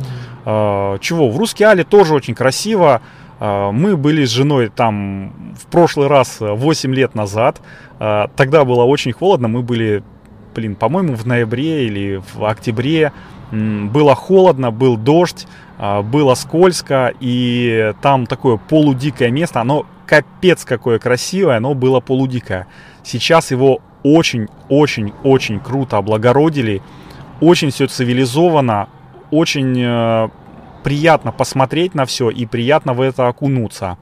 Э, 0.44 0.98
чего? 1.00 1.30
В 1.30 1.36
Русский 1.36 1.64
Але 1.64 1.84
тоже 1.84 2.14
очень 2.14 2.34
красиво. 2.34 3.00
Мы 3.44 3.96
были 3.96 4.24
с 4.24 4.30
женой 4.30 4.68
там 4.68 5.54
в 5.60 5.66
прошлый 5.66 6.06
раз 6.06 6.36
8 6.40 6.94
лет 6.94 7.16
назад. 7.16 7.60
Тогда 7.98 8.64
было 8.64 8.84
очень 8.84 9.12
холодно. 9.12 9.48
Мы 9.48 9.62
были, 9.62 10.04
блин, 10.54 10.76
по-моему, 10.76 11.14
в 11.16 11.26
ноябре 11.26 11.86
или 11.86 12.22
в 12.34 12.44
октябре. 12.44 13.12
Было 13.50 14.14
холодно, 14.14 14.70
был 14.70 14.96
дождь. 14.96 15.48
А, 15.84 16.00
было 16.00 16.34
скользко, 16.34 17.12
и 17.18 17.92
там 18.02 18.26
такое 18.26 18.56
полудикое 18.56 19.32
место, 19.32 19.60
оно 19.60 19.84
капец 20.06 20.64
какое 20.64 21.00
красивое, 21.00 21.56
оно 21.56 21.74
было 21.74 21.98
полудикое. 21.98 22.68
Сейчас 23.02 23.50
его 23.50 23.80
очень-очень-очень 24.04 25.58
круто 25.58 25.96
облагородили, 25.96 26.82
очень 27.40 27.70
все 27.70 27.88
цивилизовано, 27.88 28.90
очень 29.32 29.76
э, 29.76 30.28
приятно 30.82 31.32
посмотреть 31.32 31.94
на 31.94 32.04
все 32.04 32.30
и 32.30 32.46
приятно 32.46 32.92
в 32.92 33.00
это 33.00 33.28
окунуться. 33.28 33.98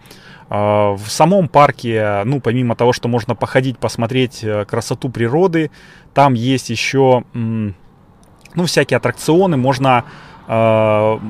Э, 0.48 0.94
в 0.94 1.06
самом 1.08 1.48
парке, 1.48 2.22
ну, 2.24 2.40
помимо 2.40 2.76
того, 2.76 2.92
что 2.92 3.08
можно 3.08 3.34
походить, 3.34 3.78
посмотреть 3.78 4.42
э, 4.42 4.64
красоту 4.64 5.08
природы, 5.08 5.70
там 6.14 6.34
есть 6.34 6.70
еще, 6.70 7.24
ну, 7.32 8.64
всякие 8.64 8.96
аттракционы, 8.96 9.56
можно 9.56 10.04
а, 10.52 11.20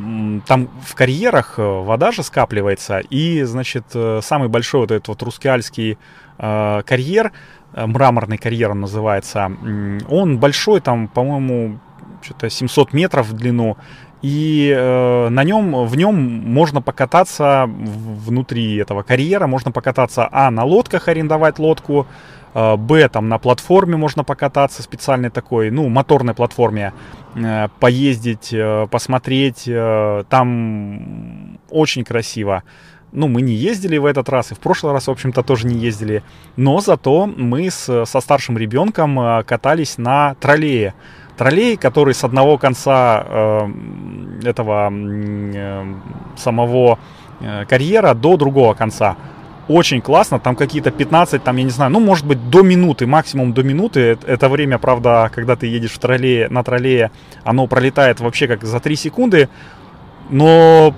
там 0.47 0.71
в 0.83 0.95
карьерах 0.95 1.59
э, 1.59 1.63
вода 1.63 2.11
же 2.11 2.23
скапливается, 2.23 3.01
и, 3.01 3.43
значит, 3.43 3.85
э, 3.93 4.21
самый 4.23 4.49
большой 4.49 4.81
вот 4.81 4.91
этот 4.93 5.09
вот 5.09 5.23
рускеальский 5.23 5.99
а, 6.39 6.81
карьер, 6.85 7.33
э, 7.75 7.85
мраморный 7.85 8.39
карьер 8.39 8.71
он 8.71 8.81
называется, 8.81 9.53
он 10.09 10.39
большой, 10.39 10.81
там, 10.81 11.07
по-моему, 11.07 11.81
что-то 12.23 12.49
700 12.49 12.95
метров 12.95 13.27
в 13.27 13.35
длину, 13.35 13.77
и 14.23 14.75
э, 14.77 15.29
на 15.29 15.45
нем, 15.45 15.87
в 15.87 15.97
нем 15.97 16.15
можно 16.15 16.83
покататься 16.83 17.65
внутри 17.67 18.77
этого 18.77 19.03
карьера, 19.03 19.47
можно 19.47 19.73
покататься, 19.73 20.29
а, 20.31 20.51
на 20.51 20.65
лодках 20.65 21.09
арендовать 21.09 21.59
лодку, 21.59 22.07
Э, 22.55 22.77
Б, 22.77 23.09
там 23.09 23.29
на 23.29 23.39
платформе 23.39 23.97
можно 23.97 24.25
покататься, 24.25 24.83
специальной 24.83 25.31
такой, 25.31 25.71
ну, 25.71 25.89
моторной 25.89 26.35
платформе, 26.35 26.93
э, 27.35 27.69
поездить, 27.79 28.53
э, 28.53 28.87
посмотреть, 28.91 29.69
там 30.29 31.59
очень 31.69 32.05
красиво. 32.05 32.63
Ну, 33.13 33.27
мы 33.27 33.43
не 33.43 33.55
ездили 33.55 33.99
в 33.99 34.07
этот 34.07 34.29
раз, 34.29 34.53
и 34.53 34.55
в 34.55 34.61
прошлый 34.61 34.93
раз, 34.93 35.09
в 35.09 35.11
общем-то, 35.11 35.43
тоже 35.43 35.67
не 35.67 35.75
ездили. 35.75 36.23
Но 36.57 36.81
зато 36.81 37.27
мы 37.27 37.69
с, 37.69 38.07
со 38.07 38.21
старшим 38.21 38.57
ребенком 38.57 39.43
катались 39.45 39.99
на 39.99 40.35
троллее. 40.35 40.95
Троллей, 41.41 41.79
который 41.79 42.13
с 42.13 42.23
одного 42.23 42.59
конца 42.59 43.25
э, 43.27 43.69
этого 44.45 44.93
э, 44.93 45.95
самого 46.37 46.99
э, 47.41 47.65
карьера 47.65 48.13
до 48.13 48.37
другого 48.37 48.75
конца. 48.75 49.17
Очень 49.67 50.03
классно, 50.03 50.39
там 50.39 50.55
какие-то 50.55 50.91
15, 50.91 51.43
там, 51.43 51.57
я 51.57 51.65
не 51.65 51.71
знаю, 51.71 51.93
ну, 51.93 51.99
может 51.99 52.27
быть, 52.27 52.51
до 52.51 52.61
минуты, 52.61 53.07
максимум 53.07 53.55
до 53.55 53.63
минуты, 53.63 54.19
это 54.27 54.51
время, 54.51 54.77
правда, 54.77 55.31
когда 55.35 55.57
ты 55.57 55.67
едешь 55.67 55.93
в 55.93 55.99
троллее, 55.99 56.51
на 56.51 56.63
троллее, 56.63 57.11
оно 57.43 57.67
пролетает 57.67 58.21
вообще 58.21 58.47
как 58.47 58.63
за 58.63 58.79
3 58.79 58.97
секунды, 58.97 59.49
но 60.29 60.95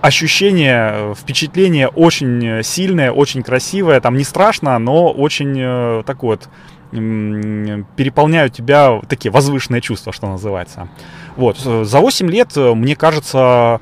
ощущение, 0.00 1.12
впечатление 1.16 1.88
очень 1.88 2.62
сильное, 2.62 3.10
очень 3.10 3.42
красивое, 3.42 4.00
там 4.00 4.16
не 4.16 4.22
страшно, 4.22 4.78
но 4.78 5.10
очень 5.10 5.56
э, 5.58 6.02
такое 6.06 6.36
вот 6.36 6.48
переполняют 6.90 8.54
тебя 8.54 9.00
такие 9.08 9.30
возвышенные 9.30 9.80
чувства, 9.80 10.12
что 10.12 10.28
называется. 10.28 10.88
Вот, 11.36 11.58
за 11.58 12.00
8 12.00 12.30
лет, 12.30 12.56
э, 12.56 12.74
мне 12.74 12.96
кажется, 12.96 13.80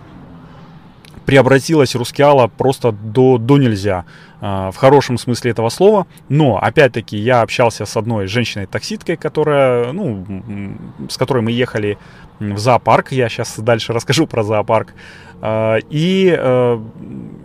преобразилась 1.24 1.94
Рускеала 1.94 2.48
просто 2.48 2.92
до, 2.92 3.38
до 3.38 3.58
нельзя, 3.58 4.04
э, 4.40 4.70
в 4.72 4.76
хорошем 4.76 5.18
смысле 5.18 5.52
этого 5.52 5.68
слова. 5.68 6.06
Но, 6.28 6.58
опять-таки, 6.58 7.16
я 7.16 7.42
общался 7.42 7.86
с 7.86 7.96
одной 7.96 8.26
женщиной-такситкой, 8.26 9.16
которая, 9.16 9.92
ну, 9.92 10.26
с 11.08 11.16
которой 11.16 11.42
мы 11.42 11.52
ехали 11.52 11.98
в 12.40 12.58
зоопарк. 12.58 13.12
Я 13.12 13.28
сейчас 13.28 13.58
дальше 13.58 13.92
расскажу 13.92 14.26
про 14.26 14.42
зоопарк. 14.42 14.94
Э, 15.40 15.78
и, 15.90 16.38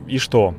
и 0.08 0.18
что? 0.18 0.56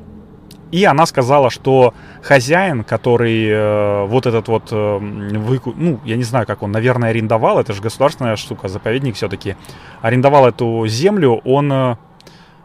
И 0.73 0.85
она 0.85 1.07
сказала, 1.07 1.51
что 1.51 1.95
хозяин, 2.23 2.83
который 2.83 3.47
э, 3.49 4.07
вот 4.07 4.27
этот 4.27 4.49
вот 4.49 4.69
э, 4.73 4.99
выкуп, 4.99 5.75
ну, 5.77 6.01
я 6.05 6.17
не 6.17 6.25
знаю, 6.25 6.47
как 6.47 6.63
он, 6.63 6.73
наверное, 6.73 7.11
арендовал, 7.11 7.61
это 7.61 7.73
же 7.73 7.81
государственная 7.81 8.37
штука, 8.37 8.69
заповедник 8.69 9.15
все-таки, 9.15 9.55
арендовал 10.01 10.49
эту 10.49 10.85
землю, 10.89 11.41
он 11.45 11.73
э, 11.73 11.97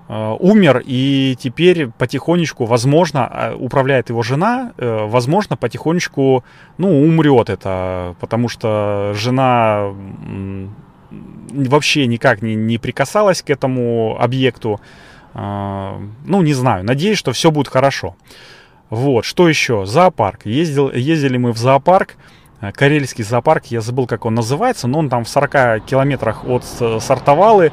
Э, 0.10 0.36
умер, 0.40 0.84
и 0.86 1.36
теперь 1.38 1.88
потихонечку, 1.88 2.64
возможно, 2.64 3.30
э, 3.30 3.54
управляет 3.56 4.10
его 4.10 4.24
жена, 4.24 4.72
э, 4.78 5.06
возможно, 5.06 5.58
потихонечку, 5.58 6.46
ну, 6.78 7.02
умрет 7.04 7.50
это, 7.50 8.16
потому 8.22 8.48
что 8.48 9.12
жена 9.16 9.94
вообще 11.52 12.08
никак 12.08 12.42
не, 12.42 12.56
не 12.56 12.78
прикасалась 12.78 13.42
к 13.42 13.50
этому 13.50 14.18
объекту. 14.20 14.80
Ну, 15.34 16.42
не 16.42 16.54
знаю, 16.54 16.84
надеюсь, 16.84 17.18
что 17.18 17.32
все 17.32 17.52
будет 17.52 17.68
хорошо. 17.68 18.16
Вот, 18.90 19.26
что 19.26 19.50
еще? 19.50 19.86
Зоопарк. 19.86 20.46
Ездил, 20.46 20.92
ездили 20.92 21.38
мы 21.38 21.52
в 21.52 21.58
зоопарк, 21.58 22.16
карельский 22.74 23.24
зоопарк, 23.24 23.66
я 23.66 23.82
забыл, 23.82 24.08
как 24.08 24.26
он 24.26 24.36
называется, 24.36 24.88
но 24.88 25.00
он 25.00 25.10
там 25.10 25.26
в 25.26 25.30
40 25.30 25.86
километрах 25.86 26.46
от 26.46 26.64
Сартовалы. 26.64 27.72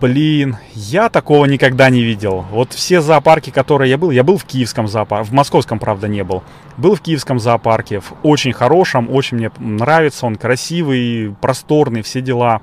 Блин, 0.00 0.58
я 0.74 1.08
такого 1.08 1.46
никогда 1.46 1.90
не 1.90 2.04
видел. 2.04 2.44
Вот 2.52 2.72
все 2.72 3.00
зоопарки, 3.00 3.50
которые 3.50 3.90
я 3.90 3.98
был, 3.98 4.12
я 4.12 4.22
был 4.22 4.38
в 4.38 4.44
киевском 4.44 4.86
зоопарке, 4.86 5.28
в 5.28 5.32
московском, 5.32 5.80
правда, 5.80 6.06
не 6.06 6.22
был. 6.22 6.44
Был 6.76 6.94
в 6.94 7.00
киевском 7.00 7.40
зоопарке, 7.40 7.98
в 7.98 8.12
очень 8.22 8.52
хорошем, 8.52 9.10
очень 9.10 9.38
мне 9.38 9.50
нравится, 9.58 10.24
он 10.26 10.36
красивый, 10.36 11.34
просторный, 11.40 12.02
все 12.02 12.20
дела. 12.20 12.60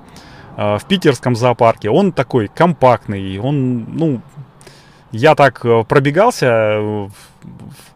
Э, 0.56 0.78
в 0.78 0.84
питерском 0.86 1.36
зоопарке 1.36 1.90
он 1.90 2.12
такой 2.12 2.48
компактный, 2.48 3.38
он, 3.38 3.86
ну, 3.92 4.20
я 5.12 5.34
так 5.34 5.64
э, 5.64 5.84
пробегался 5.88 6.80
в 6.80 7.10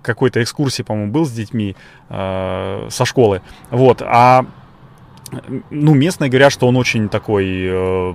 какой-то 0.02 0.42
экскурсии, 0.42 0.82
по-моему, 0.82 1.12
был 1.12 1.24
с 1.24 1.32
детьми 1.32 1.76
э, 2.08 2.86
со 2.90 3.04
школы. 3.04 3.42
Вот, 3.70 4.02
а 4.02 4.46
ну, 5.70 5.94
местные 5.94 6.28
говорят, 6.28 6.52
что 6.52 6.66
он 6.66 6.76
очень 6.76 7.08
такой, 7.08 7.46
э, 7.46 8.14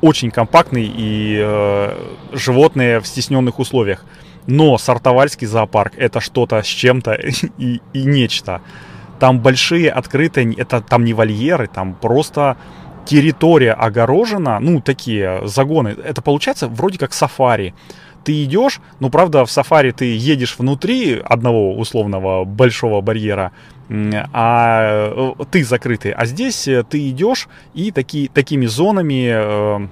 очень 0.00 0.30
компактный 0.30 0.84
и 0.84 1.38
э, 1.40 1.94
животные 2.32 3.00
в 3.00 3.06
стесненных 3.06 3.58
условиях. 3.58 4.04
Но 4.46 4.78
Сартовальский 4.78 5.46
зоопарк 5.46 5.94
это 5.96 6.20
что-то 6.20 6.62
с 6.62 6.66
чем-то 6.66 7.14
и, 7.58 7.80
и 7.92 8.04
нечто. 8.04 8.60
Там 9.18 9.40
большие 9.40 9.90
открытые, 9.90 10.54
это 10.54 10.80
там 10.80 11.04
не 11.04 11.12
вольеры, 11.12 11.66
там 11.66 11.94
просто 11.94 12.56
территория 13.10 13.72
огорожена, 13.72 14.60
ну, 14.60 14.80
такие 14.80 15.40
загоны. 15.44 15.96
Это 16.04 16.22
получается 16.22 16.68
вроде 16.68 16.96
как 16.96 17.12
сафари. 17.12 17.74
Ты 18.22 18.44
идешь, 18.44 18.80
ну, 19.00 19.10
правда, 19.10 19.44
в 19.44 19.50
сафари 19.50 19.90
ты 19.90 20.16
едешь 20.16 20.54
внутри 20.56 21.20
одного 21.24 21.76
условного 21.76 22.44
большого 22.44 23.00
барьера, 23.00 23.50
а 23.88 25.34
э, 25.40 25.44
ты 25.50 25.64
закрытый. 25.64 26.12
А 26.12 26.24
здесь 26.24 26.68
э, 26.68 26.84
ты 26.88 27.08
идешь 27.08 27.48
и 27.74 27.90
таки, 27.90 28.30
такими 28.32 28.66
зонами, 28.66 29.30
э, 29.32 29.88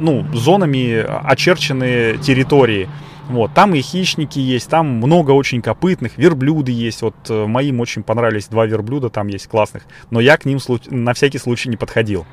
ну, 0.00 0.26
зонами 0.34 1.04
очерчены 1.30 2.18
территории. 2.18 2.88
Вот, 3.28 3.52
там 3.54 3.74
и 3.74 3.80
хищники 3.80 4.38
есть, 4.38 4.70
там 4.70 4.86
много 4.86 5.32
очень 5.32 5.60
копытных, 5.60 6.16
верблюды 6.16 6.70
есть. 6.70 7.02
Вот 7.02 7.14
моим 7.28 7.80
очень 7.80 8.02
понравились 8.04 8.46
два 8.46 8.66
верблюда, 8.66 9.10
там 9.10 9.26
есть 9.26 9.48
классных, 9.48 9.82
но 10.10 10.20
я 10.20 10.36
к 10.36 10.44
ним 10.44 10.58
на 10.90 11.12
всякий 11.12 11.38
случай 11.38 11.68
не 11.68 11.76
подходил. 11.76 12.24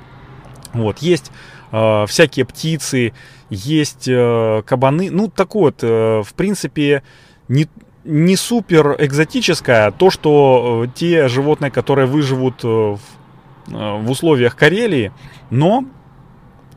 Вот, 0.73 0.99
есть 0.99 1.31
э, 1.71 2.05
всякие 2.07 2.45
птицы, 2.45 3.13
есть 3.49 4.07
э, 4.07 4.63
кабаны, 4.65 5.11
ну, 5.11 5.29
такой 5.29 5.61
вот, 5.65 5.83
э, 5.83 6.23
в 6.25 6.33
принципе, 6.33 7.03
не, 7.47 7.67
не 8.03 8.35
супер 8.35 8.95
экзотическое, 8.97 9.91
то, 9.91 10.09
что 10.09 10.83
э, 10.85 10.87
те 10.95 11.27
животные, 11.27 11.69
которые 11.69 12.07
выживут 12.07 12.63
э, 12.63 12.67
в, 12.67 12.99
э, 13.67 13.97
в 14.01 14.09
условиях 14.09 14.55
Карелии, 14.55 15.11
но 15.51 15.85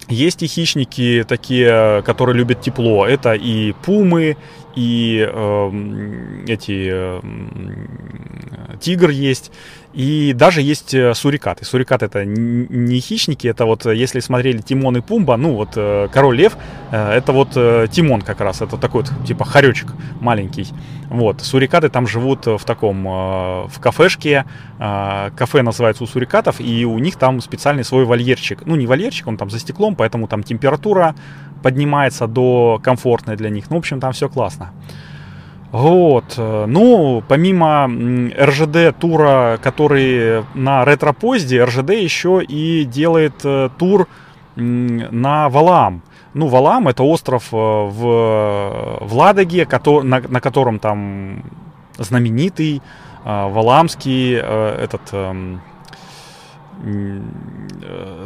есть 0.09 0.43
и 0.43 0.47
хищники 0.47 1.25
такие, 1.27 2.03
которые 2.03 2.37
любят 2.37 2.61
тепло. 2.61 3.07
Это 3.07 3.35
и 3.35 3.73
пумы, 3.73 4.37
и 4.77 5.27
э, 5.27 6.45
эти 6.47 6.89
э, 6.93 7.21
тигр 8.77 9.11
есть, 9.11 9.51
и 9.97 10.35
даже 10.35 10.61
есть 10.61 10.93
э, 10.93 11.15
сурикаты. 11.15 11.65
Сурикаты 11.65 12.05
это 12.05 12.25
не 12.25 13.01
хищники, 13.01 13.49
это 13.49 13.65
вот, 13.65 13.87
э, 13.87 13.97
если 13.97 14.21
смотрели 14.21 14.59
Тимон 14.59 14.99
и 14.99 15.01
Пумба, 15.01 15.37
ну 15.39 15.55
вот 15.55 15.71
э, 15.77 16.09
Король 16.13 16.37
Лев, 16.37 16.57
это 16.91 17.33
вот 17.33 17.53
Тимон 17.91 18.21
как 18.21 18.41
раз, 18.41 18.61
это 18.61 18.77
такой 18.77 19.03
вот, 19.03 19.27
типа 19.27 19.45
хоречек 19.45 19.89
маленький. 20.21 20.67
Вот, 21.09 21.41
сурикаты 21.41 21.89
там 21.89 22.07
живут 22.07 22.47
в 22.47 22.61
таком, 22.65 23.05
в 23.05 23.81
кафешке, 23.81 24.45
кафе 24.79 25.63
называется 25.63 26.05
у 26.05 26.07
сурикатов, 26.07 26.61
и 26.61 26.85
у 26.85 26.99
них 26.99 27.17
там 27.17 27.41
специальный 27.41 27.85
свой 27.85 28.05
вольерчик. 28.05 28.67
Ну, 28.67 28.77
не 28.77 28.87
вольерчик, 28.87 29.29
он 29.29 29.37
там 29.37 29.51
за 29.51 29.59
стеклом, 29.59 29.95
поэтому 29.95 30.27
там 30.27 30.43
температура 30.43 31.15
поднимается 31.63 32.27
до 32.27 32.81
комфортной 32.83 33.37
для 33.37 33.51
них. 33.51 33.71
Ну, 33.71 33.77
в 33.77 33.79
общем, 33.79 34.01
там 34.01 34.13
все 34.13 34.29
классно. 34.29 34.73
Вот. 35.73 36.35
Ну, 36.37 37.23
помимо 37.27 37.91
РЖД 38.39 38.97
тура, 38.99 39.59
который 39.63 40.45
на 40.55 40.85
ретро-поезде, 40.85 41.65
РЖД 41.65 41.91
еще 41.91 42.43
и 42.43 42.85
делает 42.85 43.45
э, 43.45 43.69
тур 43.79 44.09
на 44.55 45.49
Валаам. 45.49 46.03
Ну, 46.35 46.47
Валаам 46.49 46.89
это 46.89 47.03
остров 47.03 47.49
э, 47.53 47.57
в, 47.57 48.99
в 49.01 49.15
Ладоге, 49.15 49.69
на, 50.03 50.21
на 50.21 50.41
котором 50.41 50.79
там 50.79 51.43
знаменитый 51.99 52.81
э, 53.25 53.49
Валаамский 53.49 54.35
этот 54.35 55.03
эм, 55.13 55.61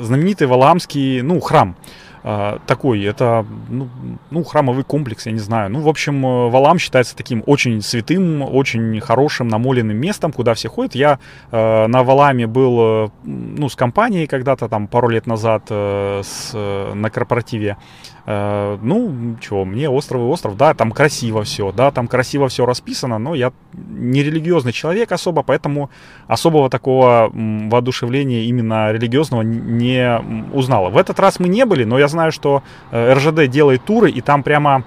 знаменитый 0.00 0.46
Валаамский, 0.46 1.22
ну, 1.22 1.40
храм. 1.40 1.76
А, 2.22 2.58
такой, 2.66 3.02
это, 3.04 3.46
ну, 3.68 3.88
ну, 4.30 4.44
храмовый 4.44 4.84
комплекс, 4.84 5.26
я 5.26 5.32
не 5.32 5.38
знаю. 5.38 5.70
Ну, 5.70 5.80
в 5.80 5.88
общем, 5.88 6.24
э, 6.24 6.50
Валам 6.50 6.78
считается 6.78 7.16
таким 7.16 7.42
очень 7.46 7.80
святым, 7.80 8.42
очень 8.42 9.00
хорошим, 9.00 9.48
намоленным 9.48 9.96
местом, 9.96 10.32
куда 10.32 10.52
все 10.54 10.68
ходят. 10.68 10.94
Я 10.94 11.18
э, 11.50 11.86
на 11.86 12.02
Валаме 12.02 12.46
был, 12.46 12.78
э, 12.80 13.08
ну, 13.24 13.68
с 13.68 13.76
компанией 13.76 14.26
когда-то 14.26 14.68
там 14.68 14.86
пару 14.86 15.08
лет 15.08 15.26
назад 15.26 15.64
э, 15.70 16.20
с, 16.22 16.50
э, 16.52 16.92
на 16.94 17.08
корпоративе. 17.10 17.78
Э, 18.26 18.78
ну, 18.82 19.36
чего, 19.40 19.64
мне 19.64 19.88
остров 19.88 20.20
и 20.20 20.24
остров, 20.24 20.56
да, 20.56 20.74
там 20.74 20.92
красиво 20.92 21.42
все, 21.44 21.72
да, 21.72 21.90
там 21.90 22.06
красиво 22.06 22.48
все 22.48 22.66
расписано, 22.66 23.18
но 23.18 23.34
я 23.34 23.52
не 23.72 24.22
религиозный 24.22 24.72
человек 24.72 25.12
особо, 25.12 25.42
поэтому 25.42 25.90
особого 26.26 26.68
такого 26.68 27.30
воодушевления 27.32 28.42
именно 28.42 28.92
религиозного 28.92 29.42
не 29.42 30.20
узнал. 30.52 30.90
В 30.90 30.98
этот 30.98 31.18
раз 31.18 31.40
мы 31.40 31.48
не 31.48 31.64
были, 31.64 31.84
но 31.84 31.98
я 31.98 32.08
знаю, 32.08 32.30
что 32.32 32.62
э, 32.90 33.14
РЖД 33.14 33.50
делает 33.50 33.84
туры, 33.84 34.10
и 34.10 34.20
там 34.20 34.42
прямо 34.42 34.84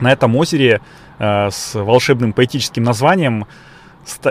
на 0.00 0.12
этом 0.12 0.34
озере 0.36 0.80
э, 1.18 1.50
с 1.50 1.74
волшебным 1.74 2.32
поэтическим 2.32 2.82
названием 2.82 3.46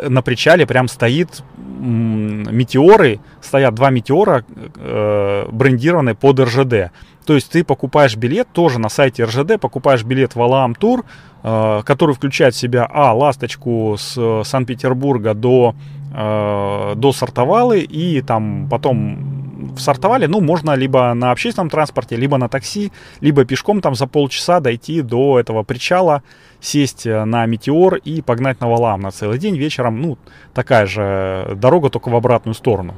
на 0.09 0.21
причале 0.21 0.65
прям 0.65 0.87
стоит 0.87 1.43
метеоры, 1.57 3.19
стоят 3.41 3.75
два 3.75 3.89
метеора, 3.89 4.43
э, 4.75 5.47
брендированные 5.51 6.15
под 6.15 6.39
РЖД. 6.39 6.91
То 7.25 7.33
есть 7.33 7.51
ты 7.51 7.63
покупаешь 7.63 8.15
билет 8.15 8.47
тоже 8.53 8.79
на 8.79 8.89
сайте 8.89 9.23
РЖД, 9.23 9.59
покупаешь 9.59 10.03
билет 10.03 10.35
в 10.35 10.41
Алаам 10.41 10.75
Тур, 10.75 11.05
э, 11.43 11.81
который 11.85 12.15
включает 12.15 12.53
в 12.53 12.57
себя, 12.57 12.87
а, 12.89 13.13
ласточку 13.13 13.95
с 13.97 14.43
Санкт-Петербурга 14.43 15.33
до, 15.33 15.75
э, 16.13 16.93
до 16.95 17.11
Сартовалы, 17.11 17.81
и 17.81 18.21
там 18.21 18.67
потом 18.69 19.44
в 19.75 19.81
Сартовале, 19.81 20.27
ну, 20.27 20.41
можно 20.41 20.75
либо 20.75 21.13
на 21.13 21.31
общественном 21.31 21.69
транспорте, 21.69 22.15
либо 22.15 22.37
на 22.37 22.49
такси, 22.49 22.91
либо 23.21 23.45
пешком 23.45 23.81
там 23.81 23.95
за 23.95 24.07
полчаса 24.07 24.59
дойти 24.59 25.01
до 25.01 25.39
этого 25.39 25.63
причала, 25.63 26.23
сесть 26.59 27.05
на 27.05 27.45
Метеор 27.45 27.95
и 27.95 28.21
погнать 28.21 28.59
на 28.61 28.69
Валаам 28.69 29.01
на 29.01 29.11
целый 29.11 29.37
день. 29.37 29.57
Вечером, 29.57 30.01
ну, 30.01 30.17
такая 30.53 30.85
же 30.85 31.53
дорога, 31.55 31.89
только 31.89 32.09
в 32.09 32.15
обратную 32.15 32.55
сторону. 32.55 32.95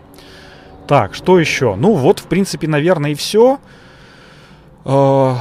Так, 0.88 1.16
что 1.16 1.38
еще? 1.40 1.76
Ну, 1.76 1.94
вот, 1.94 2.20
в 2.20 2.28
принципе, 2.28 2.68
наверное, 2.68 3.12
и 3.12 3.16
все. 3.16 3.60
Э, 4.86 5.36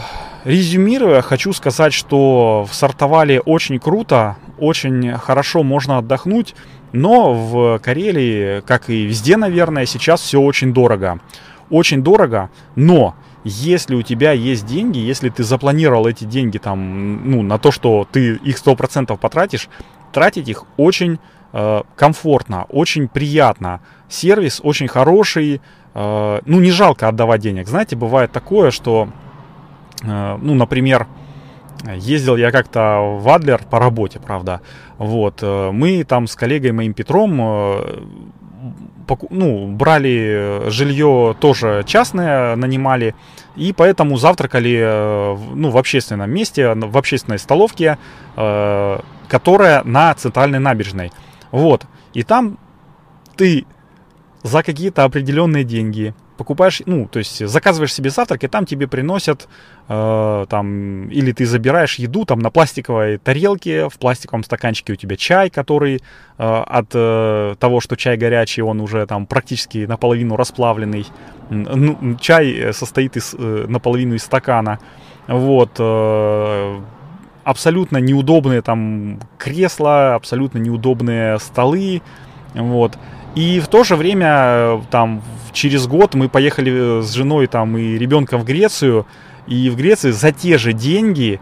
резюмируя, 0.44 1.22
хочу 1.22 1.53
сказать, 1.53 1.92
что 1.92 2.66
в 2.68 2.75
Сартовале 2.75 3.40
очень 3.40 3.79
круто, 3.79 4.37
очень 4.59 5.12
хорошо 5.18 5.62
можно 5.62 5.99
отдохнуть, 5.99 6.55
но 6.92 7.33
в 7.35 7.79
Карелии, 7.79 8.61
как 8.61 8.90
и 8.90 9.05
везде, 9.05 9.37
наверное, 9.37 9.87
сейчас 9.87 10.20
все 10.20 10.40
очень 10.40 10.72
дорого. 10.72 11.20
Очень 11.70 12.03
дорого, 12.03 12.51
но 12.75 13.16
если 13.44 13.94
у 13.94 14.03
тебя 14.03 14.33
есть 14.33 14.66
деньги, 14.66 14.99
если 14.99 15.29
ты 15.29 15.44
запланировал 15.44 16.07
эти 16.07 16.25
деньги 16.25 16.59
там, 16.59 17.31
ну, 17.31 17.42
на 17.42 17.59
то, 17.59 17.70
что 17.70 18.07
ты 18.11 18.35
их 18.37 18.57
100% 18.57 19.16
потратишь, 19.18 19.68
тратить 20.12 20.49
их 20.49 20.64
очень 20.77 21.18
э, 21.53 21.83
комфортно, 21.96 22.66
очень 22.68 23.09
приятно. 23.09 23.81
Сервис 24.09 24.61
очень 24.62 24.88
хороший, 24.88 25.61
э, 25.94 26.40
ну, 26.44 26.61
не 26.61 26.70
жалко 26.70 27.09
отдавать 27.09 27.40
денег. 27.40 27.68
Знаете, 27.68 27.96
бывает 27.96 28.33
такое, 28.33 28.70
что 28.70 29.09
Э, 30.03 30.38
ну, 30.40 30.55
например, 30.55 31.07
ездил 31.84 32.36
я 32.36 32.50
как-то 32.50 33.18
в 33.18 33.28
Адлер 33.28 33.60
по 33.70 33.78
работе, 33.78 34.20
правда. 34.20 34.60
Вот, 34.98 35.40
э, 35.42 35.70
мы 35.72 36.04
там 36.04 36.26
с 36.26 36.36
коллегой 36.36 36.72
моим 36.72 36.94
Петром 36.94 37.40
э, 37.40 38.02
ну, 39.30 39.68
брали 39.68 40.68
жилье 40.68 41.36
тоже 41.38 41.84
частное, 41.86 42.56
нанимали, 42.56 43.14
и 43.54 43.72
поэтому 43.72 44.16
завтракали 44.16 45.36
ну, 45.54 45.70
в 45.70 45.78
общественном 45.78 46.28
месте, 46.30 46.74
в 46.74 46.98
общественной 46.98 47.38
столовке, 47.38 47.98
которая 48.34 49.84
на 49.84 50.12
центральной 50.14 50.58
набережной. 50.58 51.12
Вот, 51.52 51.86
и 52.14 52.24
там 52.24 52.58
ты 53.36 53.64
за 54.42 54.64
какие-то 54.64 55.04
определенные 55.04 55.62
деньги 55.62 56.14
покупаешь, 56.37 56.83
ну, 56.87 57.09
то 57.09 57.18
есть 57.18 57.46
заказываешь 57.46 57.94
себе 57.94 58.11
завтрак, 58.11 58.44
и 58.44 58.49
там 58.49 58.66
тебе 58.66 58.87
приносят, 58.87 59.49
э, 59.88 60.46
там, 60.49 61.09
или 61.09 61.33
ты 61.33 61.46
забираешь 61.46 61.96
еду 61.96 62.25
там 62.25 62.38
на 62.38 62.51
пластиковой 62.51 63.18
тарелке, 63.18 63.88
в 63.88 63.99
пластиковом 63.99 64.44
стаканчике 64.44 64.92
у 64.92 64.96
тебя 64.96 65.16
чай, 65.16 65.51
который 65.51 65.96
э, 65.96 66.01
от 66.38 66.90
э, 66.94 67.55
того, 67.59 67.81
что 67.81 67.96
чай 67.96 68.16
горячий, 68.16 68.62
он 68.62 68.81
уже 68.81 69.07
там 69.07 69.27
практически 69.27 69.87
наполовину 69.87 70.37
расплавленный. 70.37 71.07
Ну, 71.51 72.16
чай 72.20 72.72
состоит 72.72 73.16
из, 73.16 73.35
э, 73.38 73.66
наполовину 73.68 74.14
из 74.14 74.22
стакана. 74.22 74.79
Вот. 75.27 75.70
Э, 75.79 76.81
абсолютно 77.44 77.99
неудобные 77.99 78.62
там 78.62 79.20
кресла, 79.38 80.14
абсолютно 80.14 80.59
неудобные 80.59 81.38
столы. 81.38 82.03
Вот. 82.55 82.99
И 83.37 83.61
в 83.61 83.68
то 83.68 83.85
же 83.85 83.96
время, 83.96 84.83
там, 84.90 85.22
через 85.53 85.87
год 85.87 86.14
мы 86.14 86.29
поехали 86.31 86.72
э, 86.72 87.03
с 87.03 87.12
женой 87.12 87.46
там 87.46 87.77
и 87.77 87.99
ребенком 87.99 88.40
в 88.40 88.44
Грецию, 88.44 89.07
И 89.46 89.70
в 89.70 89.77
Греции 89.77 90.11
за 90.11 90.33
те 90.33 90.59
же 90.59 90.72
деньги 90.72 91.38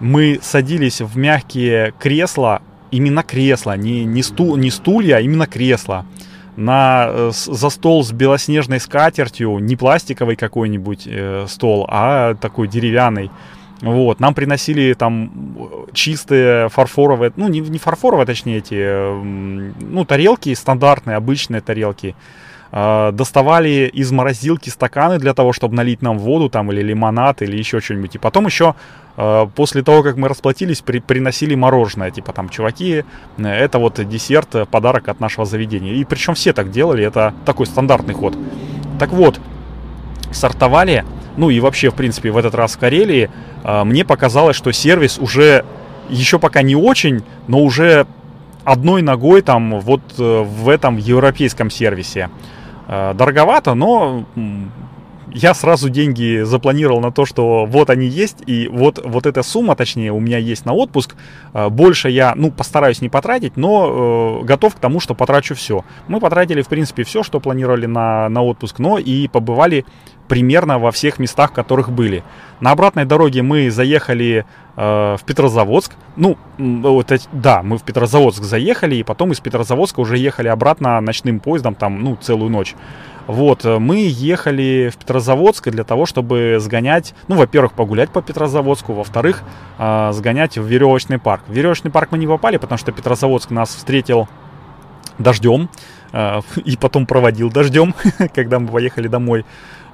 мы 0.00 0.40
садились 0.42 1.00
в 1.00 1.16
мягкие 1.16 1.92
кресла, 2.00 2.62
именно 2.90 3.22
кресла, 3.22 3.76
не, 3.76 4.04
не, 4.04 4.22
стул, 4.22 4.56
не 4.56 4.70
стулья, 4.70 5.16
а 5.16 5.20
именно 5.20 5.46
кресла 5.46 6.06
на, 6.56 7.06
э, 7.08 7.30
за 7.32 7.68
стол 7.68 8.04
с 8.04 8.12
белоснежной 8.12 8.80
скатертью, 8.80 9.58
не 9.58 9.76
пластиковый 9.76 10.36
какой-нибудь 10.36 11.06
э, 11.06 11.46
стол, 11.48 11.86
а 11.90 12.34
такой 12.36 12.68
деревянный. 12.68 13.30
Вот, 13.84 14.18
нам 14.18 14.34
приносили 14.34 14.94
там 14.94 15.30
чистые 15.92 16.68
фарфоровые, 16.70 17.32
ну 17.36 17.48
не, 17.48 17.60
не 17.60 17.78
фарфоровые, 17.78 18.26
точнее 18.26 18.58
эти, 18.58 18.76
э, 18.78 19.22
ну 19.80 20.04
тарелки 20.04 20.54
стандартные, 20.54 21.16
обычные 21.16 21.60
тарелки. 21.60 22.16
Э, 22.72 23.12
доставали 23.12 23.90
из 23.92 24.10
морозилки 24.10 24.70
стаканы 24.70 25.18
для 25.18 25.34
того, 25.34 25.52
чтобы 25.52 25.74
налить 25.74 26.00
нам 26.00 26.18
воду 26.18 26.48
там 26.48 26.72
или 26.72 26.80
лимонад 26.80 27.42
или 27.42 27.56
еще 27.56 27.80
что-нибудь. 27.80 28.14
И 28.14 28.18
потом 28.18 28.46
еще 28.46 28.74
э, 29.18 29.46
после 29.54 29.82
того, 29.82 30.02
как 30.02 30.16
мы 30.16 30.28
расплатились, 30.28 30.80
при, 30.80 31.00
приносили 31.00 31.54
мороженое. 31.54 32.10
Типа 32.10 32.32
там, 32.32 32.48
чуваки, 32.48 33.04
э, 33.36 33.46
это 33.46 33.78
вот 33.78 34.00
десерт, 34.08 34.54
э, 34.54 34.64
подарок 34.64 35.08
от 35.08 35.20
нашего 35.20 35.44
заведения. 35.44 35.92
И 35.92 36.04
причем 36.04 36.34
все 36.34 36.54
так 36.54 36.70
делали, 36.70 37.04
это 37.04 37.34
такой 37.44 37.66
стандартный 37.66 38.14
ход. 38.14 38.34
Так 38.98 39.10
вот, 39.10 39.40
сортовали 40.32 41.04
ну 41.36 41.50
и 41.50 41.60
вообще, 41.60 41.90
в 41.90 41.94
принципе, 41.94 42.30
в 42.30 42.36
этот 42.36 42.54
раз 42.54 42.74
в 42.74 42.78
Карелии, 42.78 43.24
а, 43.24 43.53
мне 43.64 44.04
показалось, 44.04 44.56
что 44.56 44.72
сервис 44.72 45.18
уже 45.18 45.64
еще 46.08 46.38
пока 46.38 46.62
не 46.62 46.76
очень, 46.76 47.22
но 47.48 47.60
уже 47.60 48.06
одной 48.64 49.02
ногой 49.02 49.42
там 49.42 49.80
вот 49.80 50.02
э, 50.18 50.42
в 50.42 50.68
этом 50.68 50.96
европейском 50.96 51.70
сервисе. 51.70 52.30
А, 52.86 53.14
дороговато, 53.14 53.74
но 53.74 54.24
я 55.32 55.52
сразу 55.52 55.90
деньги 55.90 56.42
запланировал 56.44 57.00
на 57.00 57.10
то, 57.10 57.26
что 57.26 57.66
вот 57.66 57.90
они 57.90 58.06
есть, 58.06 58.38
и 58.46 58.68
вот, 58.68 59.02
вот 59.04 59.26
эта 59.26 59.42
сумма, 59.42 59.74
точнее, 59.74 60.12
у 60.12 60.20
меня 60.20 60.38
есть 60.38 60.64
на 60.64 60.72
отпуск. 60.72 61.16
А, 61.52 61.70
больше 61.70 62.08
я, 62.08 62.34
ну, 62.36 62.50
постараюсь 62.50 63.00
не 63.00 63.08
потратить, 63.08 63.56
но 63.56 64.40
э, 64.42 64.44
готов 64.44 64.76
к 64.76 64.78
тому, 64.78 65.00
что 65.00 65.14
потрачу 65.14 65.54
все. 65.54 65.84
Мы 66.08 66.20
потратили, 66.20 66.62
в 66.62 66.68
принципе, 66.68 67.04
все, 67.04 67.22
что 67.22 67.40
планировали 67.40 67.86
на, 67.86 68.28
на 68.28 68.42
отпуск, 68.42 68.78
но 68.78 68.98
и 68.98 69.28
побывали 69.28 69.84
примерно 70.28 70.78
во 70.78 70.90
всех 70.90 71.18
местах, 71.18 71.50
в 71.50 71.54
которых 71.54 71.90
были. 71.90 72.22
На 72.60 72.70
обратной 72.70 73.04
дороге 73.04 73.42
мы 73.42 73.70
заехали 73.70 74.46
э, 74.76 75.16
в 75.18 75.24
Петрозаводск. 75.24 75.92
Ну, 76.16 76.38
вот, 76.58 77.12
да, 77.32 77.62
мы 77.62 77.78
в 77.78 77.82
Петрозаводск 77.82 78.42
заехали, 78.42 78.96
и 78.96 79.02
потом 79.02 79.32
из 79.32 79.40
Петрозаводска 79.40 80.00
уже 80.00 80.16
ехали 80.16 80.48
обратно 80.48 81.00
ночным 81.00 81.40
поездом, 81.40 81.74
там, 81.74 82.02
ну, 82.02 82.16
целую 82.16 82.50
ночь. 82.50 82.74
Вот, 83.26 83.64
э, 83.64 83.78
мы 83.78 84.06
ехали 84.06 84.90
в 84.92 84.96
Петрозаводск 84.98 85.70
для 85.70 85.84
того, 85.84 86.06
чтобы 86.06 86.58
сгонять, 86.60 87.14
ну, 87.28 87.36
во-первых, 87.36 87.72
погулять 87.72 88.10
по 88.10 88.20
Петрозаводску, 88.20 88.92
во-вторых, 88.92 89.42
э, 89.78 90.10
сгонять 90.12 90.58
в 90.58 90.66
веревочный 90.66 91.18
парк. 91.18 91.42
В 91.46 91.52
веревочный 91.52 91.90
парк 91.90 92.10
мы 92.12 92.18
не 92.18 92.26
попали, 92.26 92.58
потому 92.58 92.78
что 92.78 92.92
Петрозаводск 92.92 93.50
нас 93.50 93.74
встретил 93.74 94.28
дождем, 95.18 95.70
э, 96.12 96.40
и 96.64 96.76
потом 96.76 97.06
проводил 97.06 97.50
дождем, 97.50 97.94
когда 98.34 98.58
мы 98.58 98.68
поехали 98.68 99.08
домой. 99.08 99.44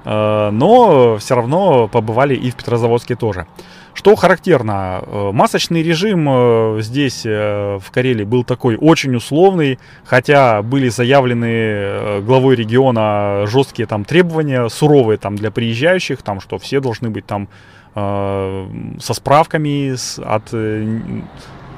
Э, 0.03 0.49
но 0.51 1.17
все 1.17 1.35
равно 1.35 1.87
побывали 1.87 2.35
и 2.35 2.51
в 2.51 2.55
Петрозаводске 2.55 3.15
тоже. 3.15 3.45
Что 3.93 4.15
характерно, 4.15 5.03
э, 5.05 5.31
масочный 5.33 5.83
режим 5.83 6.27
э, 6.29 6.77
здесь, 6.81 7.23
в 7.23 7.83
Карелии, 7.91 8.23
был 8.23 8.43
такой 8.43 8.77
очень 8.77 9.15
условный, 9.15 9.79
хотя 10.05 10.61
были 10.61 10.89
заявлены 10.89 12.21
главой 12.21 12.55
региона 12.55 13.45
жесткие 13.47 13.85
там 13.85 14.05
требования, 14.05 14.69
суровые 14.69 15.17
там 15.17 15.35
для 15.35 15.51
приезжающих, 15.51 16.21
там, 16.21 16.39
что 16.39 16.57
все 16.57 16.79
должны 16.79 17.09
быть 17.09 17.25
там 17.25 17.47
со 17.93 19.13
справками 19.13 19.93
от 20.23 20.47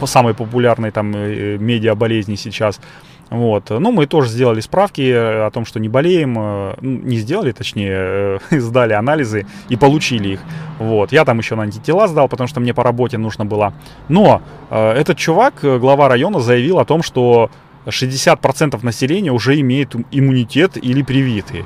самой 0.08 0.36
популярной 0.36 0.92
там 0.92 1.10
медиа 1.10 1.96
болезни 1.96 2.36
сейчас. 2.36 2.80
Вот. 3.34 3.72
Ну, 3.72 3.92
мы 3.92 4.06
тоже 4.06 4.30
сделали 4.30 4.60
справки 4.60 5.02
о 5.12 5.50
том, 5.50 5.66
что 5.66 5.80
не 5.80 5.90
болеем. 5.90 6.38
Э, 6.38 6.76
ну, 6.82 7.00
не 7.00 7.18
сделали, 7.18 7.52
точнее, 7.52 7.92
э, 7.92 8.40
сдали 8.60 8.94
анализы 8.94 9.48
и 9.70 9.76
получили 9.76 10.34
их. 10.34 10.40
Вот. 10.78 11.12
Я 11.12 11.26
там 11.26 11.40
еще 11.40 11.56
на 11.56 11.64
антитела 11.64 12.08
сдал, 12.08 12.28
потому 12.28 12.48
что 12.48 12.60
мне 12.60 12.76
по 12.76 12.84
работе 12.84 13.18
нужно 13.18 13.44
было. 13.44 13.74
Но 14.08 14.44
э, 14.70 14.92
этот 14.92 15.18
чувак, 15.18 15.56
глава 15.64 16.10
района, 16.10 16.40
заявил 16.40 16.78
о 16.78 16.86
том, 16.86 17.02
что 17.02 17.50
60% 17.88 18.86
населения 18.86 19.32
уже 19.32 19.60
имеет 19.60 19.96
иммунитет 20.12 20.78
или 20.78 21.02
привиты. 21.02 21.66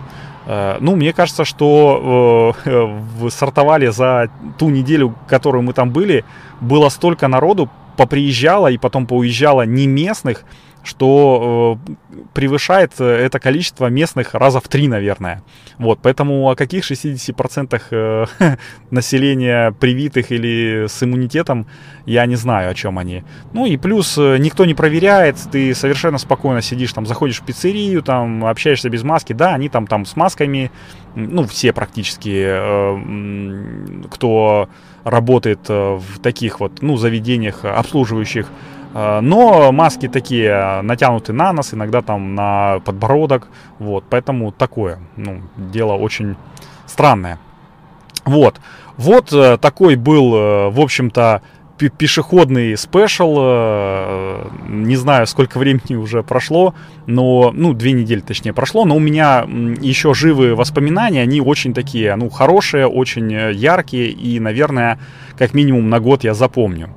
Ну, 0.80 0.96
мне 0.96 1.12
кажется, 1.12 1.44
что 1.44 2.56
э, 2.66 3.30
сортовали 3.30 3.88
за 3.88 4.30
ту 4.58 4.70
неделю, 4.70 5.14
которую 5.28 5.64
мы 5.64 5.74
там 5.74 5.90
были, 5.92 6.24
было 6.62 6.88
столько 6.88 7.28
народу, 7.28 7.70
поприезжало 7.98 8.68
и 8.68 8.78
потом 8.78 9.08
поуезжало 9.08 9.64
не 9.64 9.88
местных, 9.88 10.46
что 10.88 11.78
э, 11.88 11.94
превышает 12.34 12.94
э, 13.00 13.04
это 13.04 13.40
количество 13.40 13.88
местных 13.88 14.34
раза 14.34 14.62
в 14.62 14.68
три, 14.70 14.88
наверное. 14.88 15.44
Вот, 15.78 16.00
поэтому 16.02 16.50
о 16.50 16.56
каких 16.56 16.90
60% 16.90 17.82
э, 17.92 18.26
населения 18.90 19.72
привитых 19.74 20.32
или 20.32 20.86
с 20.88 21.04
иммунитетом 21.04 21.68
я 22.06 22.26
не 22.26 22.36
знаю, 22.36 22.72
о 22.72 22.74
чем 22.74 23.00
они. 23.00 23.24
Ну 23.52 23.66
и 23.66 23.76
плюс 23.76 24.18
э, 24.18 24.38
никто 24.38 24.64
не 24.66 24.74
проверяет, 24.74 25.36
ты 25.52 25.76
совершенно 25.76 26.18
спокойно 26.18 26.62
сидишь 26.62 26.94
там, 26.94 27.06
заходишь 27.06 27.42
в 27.42 27.46
пиццерию, 27.46 28.02
там 28.02 28.46
общаешься 28.46 28.90
без 28.90 29.04
маски, 29.04 29.34
да, 29.34 29.54
они 29.54 29.68
там 29.68 29.88
там 29.88 30.06
с 30.06 30.16
масками, 30.16 30.72
ну 31.16 31.46
все 31.46 31.74
практически, 31.74 32.46
э, 32.48 34.08
кто 34.10 34.70
работает 35.10 35.60
э, 35.70 35.96
в 35.96 36.20
таких 36.20 36.60
вот, 36.60 36.82
ну, 36.82 36.98
заведениях 36.98 37.66
обслуживающих 37.66 38.48
Э, 38.94 39.20
но 39.22 39.72
маски 39.72 40.08
такие 40.08 40.82
натянуты 40.82 41.32
на 41.34 41.54
нос, 41.54 41.74
иногда 41.74 42.02
там 42.02 42.36
на 42.36 42.80
подбородок. 42.84 43.48
Вот, 43.80 44.06
поэтому 44.10 44.52
такое, 44.52 45.00
ну, 45.16 45.42
дело 45.56 45.94
очень 45.94 46.36
странное. 46.86 47.40
Вот, 48.26 48.60
вот 48.98 49.32
э, 49.32 49.58
такой 49.58 49.96
был, 49.96 50.36
э, 50.36 50.70
в 50.70 50.80
общем-то, 50.80 51.42
пешеходный 51.78 52.78
спешл, 52.78 53.36
не 54.68 54.96
знаю, 54.96 55.28
сколько 55.28 55.58
времени 55.60 55.96
уже 55.96 56.24
прошло, 56.24 56.74
но, 57.06 57.52
ну, 57.54 57.74
две 57.74 57.92
недели 57.92 58.20
точнее 58.20 58.54
прошло, 58.54 58.86
но 58.86 58.96
у 58.96 59.00
меня 59.00 59.46
еще 59.82 60.14
живые 60.14 60.56
воспоминания, 60.56 61.22
они 61.22 61.42
очень 61.42 61.74
такие, 61.74 62.16
ну, 62.16 62.30
хорошие, 62.30 62.88
очень 62.88 63.32
яркие 63.32 64.10
и, 64.10 64.40
наверное, 64.40 65.00
как 65.38 65.54
минимум 65.54 65.90
на 65.90 66.00
год 66.00 66.24
я 66.24 66.34
запомню. 66.34 66.90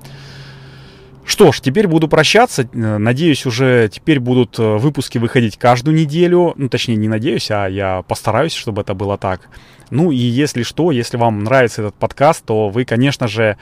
Что 1.30 1.52
ж, 1.52 1.60
теперь 1.60 1.86
буду 1.86 2.08
прощаться. 2.08 2.62
Э, 2.62 2.98
надеюсь, 2.98 3.46
уже 3.46 3.88
теперь 3.88 4.18
будут 4.18 4.58
э, 4.58 4.76
выпуски 4.78 5.16
выходить 5.18 5.56
каждую 5.56 5.96
неделю. 5.96 6.54
Ну, 6.56 6.68
точнее, 6.68 6.96
не 6.96 7.06
надеюсь, 7.06 7.52
а 7.52 7.68
я 7.68 8.02
постараюсь, 8.02 8.52
чтобы 8.52 8.82
это 8.82 8.94
было 8.94 9.16
так. 9.16 9.48
Ну 9.90 10.12
и 10.12 10.16
если 10.16 10.62
что, 10.62 10.90
если 10.92 11.16
вам 11.16 11.42
нравится 11.44 11.83
этот 11.83 11.94
подкаст, 11.96 12.44
то 12.44 12.68
вы, 12.68 12.85
конечно 12.85 13.29
же, 13.29 13.57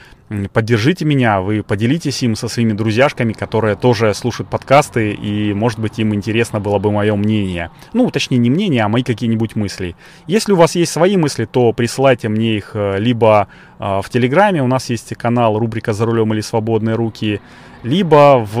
поддержите 0.53 1.05
меня, 1.05 1.41
вы 1.41 1.63
поделитесь 1.63 2.21
им 2.21 2.35
со 2.35 2.47
своими 2.47 2.73
друзьяшками, 2.73 3.33
которые 3.33 3.75
тоже 3.75 4.13
слушают 4.13 4.49
подкасты, 4.49 5.11
и, 5.11 5.53
может 5.53 5.79
быть, 5.79 5.97
им 5.97 6.13
интересно 6.13 6.59
было 6.59 6.77
бы 6.77 6.91
мое 6.91 7.15
мнение. 7.15 7.71
Ну, 7.93 8.09
точнее, 8.11 8.37
не 8.37 8.49
мнение, 8.49 8.83
а 8.83 8.89
мои 8.89 9.03
какие-нибудь 9.03 9.55
мысли. 9.55 9.95
Если 10.27 10.53
у 10.53 10.55
вас 10.55 10.75
есть 10.75 10.91
свои 10.91 11.17
мысли, 11.17 11.45
то 11.45 11.73
присылайте 11.73 12.29
мне 12.29 12.57
их 12.57 12.71
э, 12.73 12.99
либо 12.99 13.47
в 13.79 14.05
Телеграме, 14.09 14.61
у 14.61 14.67
нас 14.67 14.89
есть 14.89 15.15
канал 15.15 15.57
рубрика 15.57 15.93
«За 15.93 16.05
рулем 16.05 16.33
или 16.33 16.41
свободные 16.41 16.95
руки», 16.95 17.39
либо 17.81 18.45
в 18.45 18.59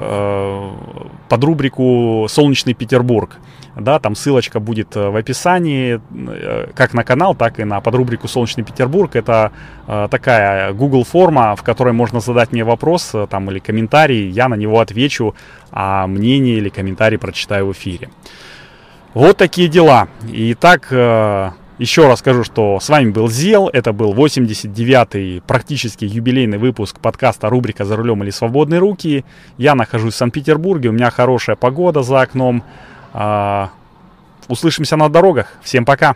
э, 0.00 1.08
под 1.34 1.42
рубрику 1.42 2.26
«Солнечный 2.28 2.74
Петербург». 2.74 3.38
Да, 3.74 3.98
там 3.98 4.14
ссылочка 4.14 4.60
будет 4.60 4.94
э, 4.94 5.08
в 5.08 5.16
описании, 5.16 6.00
э, 6.28 6.70
как 6.76 6.94
на 6.94 7.02
канал, 7.02 7.34
так 7.34 7.58
и 7.58 7.64
на 7.64 7.80
подрубрику 7.80 8.28
«Солнечный 8.28 8.62
Петербург». 8.62 9.16
Это 9.16 9.50
э, 9.88 10.06
такая 10.08 10.72
Google 10.72 11.02
форма, 11.02 11.56
в 11.56 11.64
которой 11.64 11.92
можно 11.92 12.20
задать 12.20 12.52
мне 12.52 12.62
вопрос 12.62 13.12
там, 13.28 13.50
или 13.50 13.58
комментарий, 13.58 14.28
я 14.30 14.48
на 14.48 14.54
него 14.54 14.78
отвечу, 14.78 15.34
а 15.72 16.06
мнение 16.06 16.58
или 16.58 16.68
комментарий 16.68 17.18
прочитаю 17.18 17.66
в 17.66 17.72
эфире. 17.72 18.10
Вот 19.12 19.36
такие 19.36 19.66
дела. 19.66 20.06
Итак, 20.30 20.86
еще 21.78 22.06
раз 22.06 22.20
скажу, 22.20 22.44
что 22.44 22.78
с 22.80 22.88
вами 22.88 23.10
был 23.10 23.28
Зел, 23.28 23.68
это 23.68 23.92
был 23.92 24.14
89-й 24.14 25.42
практически 25.46 26.04
юбилейный 26.04 26.58
выпуск 26.58 27.00
подкаста 27.00 27.48
рубрика 27.48 27.84
«За 27.84 27.96
рулем 27.96 28.22
или 28.22 28.30
свободные 28.30 28.78
руки». 28.78 29.24
Я 29.58 29.74
нахожусь 29.74 30.14
в 30.14 30.16
Санкт-Петербурге, 30.16 30.90
у 30.90 30.92
меня 30.92 31.10
хорошая 31.10 31.56
погода 31.56 32.02
за 32.02 32.20
окном. 32.20 32.62
А, 33.12 33.70
услышимся 34.48 34.96
на 34.96 35.08
дорогах. 35.08 35.54
Всем 35.62 35.84
пока! 35.84 36.14